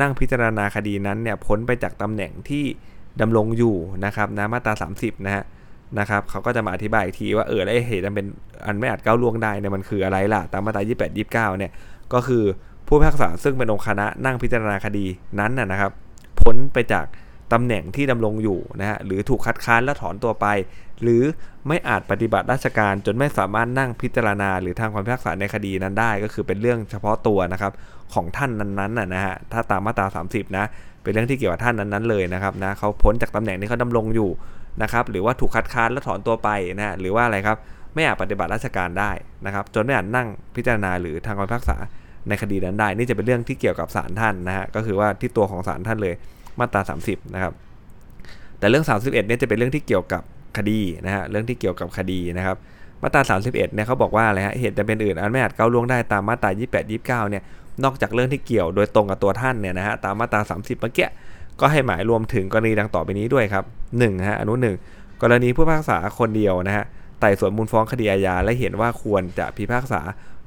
[0.00, 2.64] นั่งพิจารณาคดีนั้นเนี่ยพ้นไปจากตำแหน่งที่
[3.20, 5.44] ดำรงอยู่นะครับนะมาตรา 30 นะฮะ
[5.98, 8.26] นะครับเขาก็จะมาอธิบายอีกทีว่าเออแล้วเหตุจำเป็น
[8.66, 11.72] อันไม่อาจก้าวล่วงได้เนี่ยมันคืออะไรล่ะ ตามมาตรา 28 29 เนี่ย
[12.12, 12.44] ก็คือ
[12.86, 15.06] ผู้พิพากษาซึ่งเป็นองค์คณะนั่งพิจารณาคดี
[15.38, 15.92] นั้นนะครับ
[16.40, 17.06] พ้นไปจาก
[17.52, 20.46] ตำแหน่งที่ดำรงอยู่นะฮะหรือถูกคัดค้านและถอนตัวไป
[21.02, 21.22] หรือ
[21.68, 27.72] ไม่อาจปฏิบัติราชการจนไม่สามารถนั่งพิจารณา หรือทางความพิพากษาในคดีนั้นได้ ก็คือเป็นเรื่องเฉพาะตัวนะครับ
[28.14, 30.66] ของท่านนั้นๆนะฮะถ้าตามมาตรา 30 นะ
[31.02, 34.30] เป็นเรื่องที่เกี่ยวกับท่านนั้นๆเลยนะครับนะเขาพ้นจากตำแหน่งที่เขาดำรงอยู่
[34.82, 37.56] นะครับหรือว่าถูกคัดค้านและถอนตัวไปนะหรือว่าอะไรครับ
[37.94, 39.10] ไม่อาจปฏิบัติราชการได้
[39.46, 41.76] นะครับ จนไม่อาจนั่งพิจารณาหรือทางความพิพากษา
[42.28, 46.14] ในคดีนั้นได้ นี่จะเป็นเรื่องที่เกี่ยวกับศาลท่านนะฮะก็คือว่าที่ตัวของศาลท่านเลย
[46.58, 47.52] มาตรา 30 นะครับ
[48.58, 50.22] แต่เรื่อง 31เนี่ยจะเป็นเรื่องที่เกี่ยวกับ
[50.58, 52.56] คดีนะฮะเรื่องที่เกี่ยวกับคดีนะครับ
[53.02, 57.42] มาตรา 31เนี่ยเขาบอกว่าอะไรฮะเหตุจะเป็นอื่นอันไม่อาจก้าวล่วงได้ตามมาตรา 28 29 เนี่ย
[57.84, 61.08] นอกจากเรื่องที่เกี่ยวโดยตรงกับตัวท่านเนี่ยนะฮะตามมาตรา 30 เมื่อกี้
[61.60, 63.64] ก็ให้หมายรวมถึงกรณีดังต่อไปนี้ด้วยครับ
[63.96, 64.54] 1ฮะอนุ
[64.88, 66.84] 1กรณีผู้พิพากษาคนเดียวนะฮะ
[67.20, 70.00] ไต่สวนมูลฟ้องคดีอาญาและเห็นว่าควรจะพิพากษา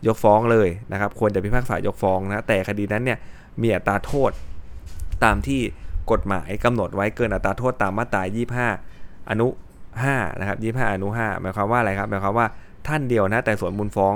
[0.08, 3.18] ยกฟ้องเลยนะครับ ควรจะพิพากษายกฟ้องนะแต่คดีนั้นเนี่ย
[3.62, 4.32] มีอัตราโทษ
[5.24, 5.62] ตามที่
[6.12, 8.22] กฎหมายกำหนดไว้เกินอัตราโทษตามมาตรา
[8.74, 9.48] 25 อนุ
[9.94, 12.48] 5 นะครับ 25 อนุ 5 หมายความว่าอะไรครับหมายความว่า
[12.88, 14.14] ท่านเดียวนะแต่ส่วนมูลฟ้อง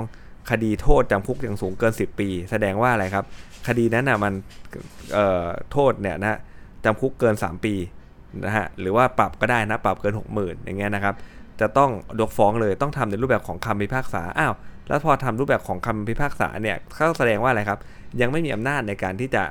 [0.50, 3.24] คดีโทษจำคุกอย่างสูงเกิน 10 ปี แสดงว่าอะไรครับ
[3.68, 4.32] คดีนั้นนะมัน
[5.72, 6.38] โทษเนี่ยนะ
[6.84, 7.74] จำคุกเกิน 3 ปี
[8.44, 11.14] นะฮะหรือว่าปรับก็ได้นะปรับเกิน 60,000 อย่างเงี้ยนะครับ
[11.60, 11.90] จะต้อง
[12.20, 14.54] ยกฟ้องเลยต้องทำในรูปแบบของคำพิพากษาอ้าว
[14.92, 17.78] แล้วพอทำรูปแบบของคำพิพากษาเนี่ยเขาแสดงว่าอะไรครับ
[18.20, 19.42] ยังไม่มีอำนาจในการที่จะ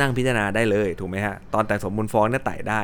[0.00, 2.80] นั่งพิจารณาได้เลยถูกไหมฮะตอนแต่สมมูลฟ้องเนี่ยไต่ได้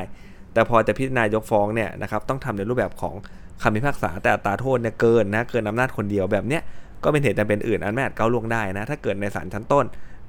[0.53, 3.15] แต่พอจะพิจารณายกฟ้องเนี่ยนะครับต้องทำในรูปแบบของ
[3.63, 6.61] คำพิพากษาแต่อัตราโทษเนี่ยเกินนะเกินอำนาจคนเดียวแบบเนี้ย
[7.03, 9.85] ก็เป็นเหตุจำเป็นอื่นอันไม่อาจก้าวล่วงได้นะถ้าเกิดในศาลชั้นต้น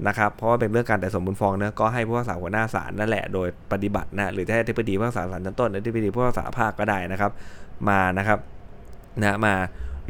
[0.07, 7.31] นะครับเพราะว่าเป็นเรื่องการแต่สมมูลฟ้องเนะก็ให้ผู้พิพากษาหัวหน้าศาลนั่นแหละโดยปฏิบัตินะหรือจะให้ที่ปดีผู้พิพากษาศาลชั้นต้นหรือที่ปดีผู้พิพากษาภาคก็ได้นะครับ
[7.89, 8.39] มานะครับ
[9.23, 9.55] นะมา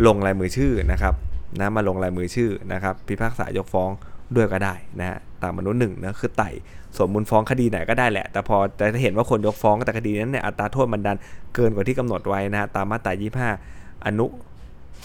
[0.07, 1.15] ลงลายมือชื่อนะครับ
[1.59, 3.91] นะมาลงลายมือชื่อนะครับพิพากษายกฟ้อง
[4.37, 6.51] ด้วยก็ได้นะฮะตามมนุษย์หนึ่งนะคือไต่
[6.99, 11.17] สมมูลฟ้องคดีไหนก็ได้แหละ แต่พอแต่ถ้าเห็นว่าคนยกฟ้องแต่คดีนั้นเนี่ยอัตราโทษมันดัน
[11.55, 13.13] เกินกว่าที่กำหนดไว้นะตามมาตรา
[13.59, 14.27] 25 อนุ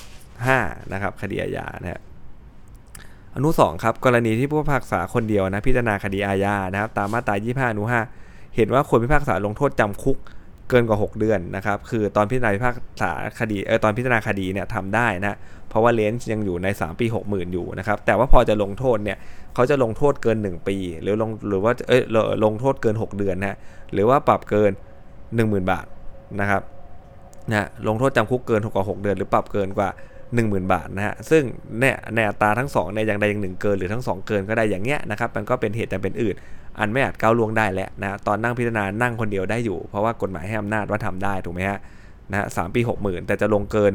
[0.05, 2.01] 5 นะครับ คดีอาญานะฮะ
[3.35, 7.83] อนุ 2 ครับ กรณีที่ผู้พิพากษาคนเดียวนะพิจารณาคดีอาญานะครับ ตามมาตรา 25 อนุ
[8.19, 10.17] 5 เห็นว่าคนพิพากษาลงโทษจำคุก
[10.73, 15.37] กินกว่า 6 เดือนนะครับ คือตอนพิจารณาพิพากษาคดีเออตอนพิจารณาคดีเนี่ยทำได้นะ
[15.69, 19.17] เพราะว่าเลนส์ยังอยู่ใน 3 ปี 60,000 อยู่นะครับ แต่ว่าพอจะลงโทษเนี่ย
[19.55, 22.01] เขาจะลงโทษเกิน 1 ปี หรือลงหรือว่าเอ้ย
[22.45, 23.57] ลงโทษเกิน 6 เดือนนะ
[23.93, 24.71] หรือว่าปรับเกิน
[25.21, 25.85] 10,000 บาท
[26.41, 26.61] นะครับ
[27.49, 29.89] นะลงโทษจำคุกเกินกว่า 6 เดือน หรือปรับเกินกว่า
[30.31, 31.43] 10,000 บาทนะฮะซึ่ง
[31.79, 36.35] เนี่ยในอัตราทั้ง2เนี่ยอย่างใดอย่างหนึ่งเกินหรือทั้ง 2 เกินก็ได้อย่างเงี้ยนะครับมันก็เป็นเหตุจำเป็นอื่น
[36.79, 41.79] อันไม่อาจก้าวล่วงได้แล้วนะตอนนั่งพิจารณานั่งคนเดียวได้อยู่ เพราะว่ากฎหมายให้อำนาจว่าทำได้ถูกไหมฮะ
[42.31, 43.93] นะฮะสามปี60,000แต่จะลงเกิน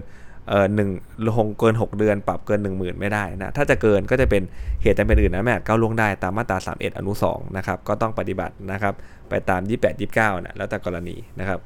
[0.49, 0.91] เอ่อหนึ่ง
[1.29, 4.43] ลงเกิน 6 เดือน ปรับเกิน 1 0,000 ไม่ได้นะถ้าจะเกินก็จะเป็น
[4.83, 8.95] เหตุจำเป็นอื่นนะไม่อาจก้าวล่วงได้ตามมาตรา 31 อนุ2นะครับก็ต้องปฏิบัตินะครับ
[9.29, 11.59] ไปตาม 28 29นะแล้วแต่กรณีนะครับ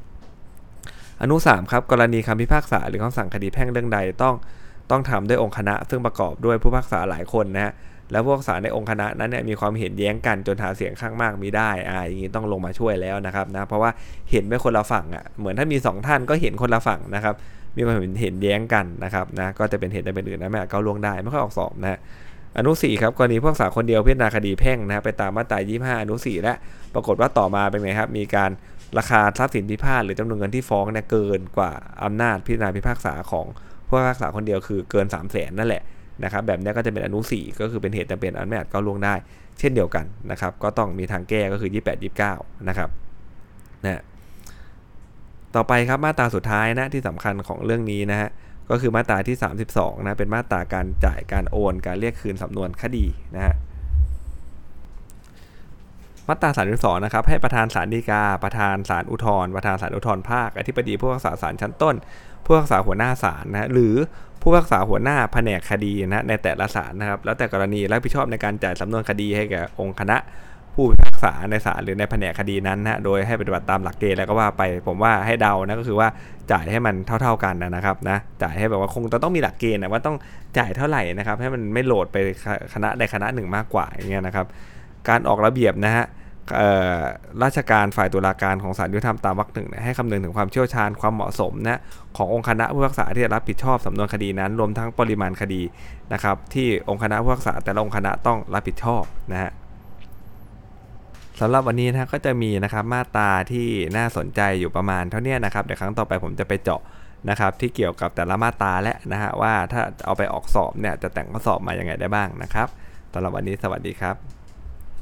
[1.22, 4.34] อนุ3ครับกรณีคำพิพากษาหรือคำสั่งคดีแพ่งเรื่องใดต้อง
[4.90, 7.72] ต้องทำด้วยองค์คณะ ซึ่งประกอบด้วยผู้พิพากษาหลายคนนะฮะ
[8.12, 13.90] แล้วพิพากษาในองค์คณะนั้นเนี่ยมีความเห็นแย้งกันจนหาเสียงข้างมากมีได้อ่าอย่างนี้ต้องลงมาช่วยแล้วนะครับนะเพราะว่า
[14.30, 17.34] เห็นไม่คนละฝั่งอะเหมือนถ้ามี 2 ท่านก็เห็นคนละฝั่งนะครับ
[17.76, 21.98] มีความเห็นเห็นแย้งกันนะครับนะก็จะเป็นเหตุจะเป็นอื่นนะไม่อาจก้าวล่วงได้ไม่ค่อยออกสอบนะ
[22.58, 26.54] อนุ4ครับกรณีพิพากษาคนเดียวพิจารณาคดีแพ่งนะไปตามมาตรา25 อนุ 4 และ
[26.94, 28.50] ปรากฏว่าต่อมาเป็นไงครับมีการ
[28.98, 31.72] ราคาทรัพย์สินพิพาทหรือจำนวนเงินที่ฟ้องเนี่ยเกินกว่า
[32.04, 33.46] อำนาจพิจารณาพิพากษาของ
[33.86, 35.82] ผู้พิพากษาคนเดียวคือเกิน 3 0 0แสนนั่นแหละ
[36.24, 39.14] นะครับแบบนี้ก็จะเป็นอนุ 4 ก็คือเป็นเหตุจำเป็นอันไม่อาจก้าวล่วงได้
[39.58, 42.88] เช่นเดียวกันนะครับก็ต้องมีทางแก้ก็คือ 28 29 นะครับ
[43.84, 44.02] นะ
[45.54, 48.30] ต่อไปครับมาตราสุดท้ายนะที่สำคัญของเรื่องนี้นะฮะ
[48.70, 49.36] ก็คือมาตราที่
[49.70, 53.54] 32นะเป็นมาตราการจ่ายการโอน การเรียกคืนสำนวนคดีนะฮะ
[56.28, 61.94] มาตรา32นะครับให้ประธานศาลฎีกา ประธานศาลอุทธรณ์ประธานศาลอุทธรณ์ภาคอธิบดีผู้พิพากษาศาลชั้นต้น
[62.44, 63.94] ผู้พิพากษาหัวหน้าศาลนะหรือ
[64.40, 70.16] ผู้พิพากษาหัวหน้าแผนกคดีนะในแต่ละศาลนะครับ แล้วแต่กรณีรับผิดชอบในการจ่ายสำนวนคดีให้แก่องค์คณะ
[70.74, 76.08] ผู้พิพากษาในศาลหรือในแผนกคดีนั้นนะโดยให้ปฏิบัติตามหลักเกณฑ์แล้วก็ว่าไปผมว่าให้เดานะก็คือว่า
[76.52, 80.16] จ่ายให้มันเท่า ๆกันนะครับนะจ่ายให้แบบว่าคงจะต้องมีหลักเกณฑ์นะว่าต้อง
[80.58, 82.16] จ่ายเท่าไหร่นะครับ ให้มันไม่โหลดไป
[82.74, 84.46] คณะใดคณะหนึ่งมากกว่าอย่างเงี้ยนะครับ
[85.08, 86.04] การออกระเบียบนะฮะ
[87.42, 91.80] ราชการฝ่ายตุลาการของศาลยุติธรรมตามวรรคหนึ่งให้คำนึงถึงความเชี่ยวชาญความเหมาะสมนะ
[92.16, 95.62] ขององค์คณะผู้พิพากษาที่จะรับผิดชอบสำนวนคดีนั้น รวมทั้งปริมาณคดี
[96.12, 99.02] นะครับ ที่องค์คณะผู้พิพากษาแต่ละองค์คณะต้องรับผิดชอบ
[99.32, 99.50] นะฮะ
[101.40, 106.80] สำหรับวันนี้นะก็จะมีนะครับมาตราที่น่าสนใจอยู่ประมาณเท่านี้นะครับเดี๋ยวครั้งต่อไปผมจะไปเจาะ
[107.30, 112.68] นะครับที่เกี่ยวกับแต่ละมาตราและนะฮะว่าถ้าเอาไปออกสอบเนี่ยจะแต่งข้อสอบมาอยังไงได้บ้างนะครับ
[113.12, 114.41] สำหรับวันนี้สวัสดีครับ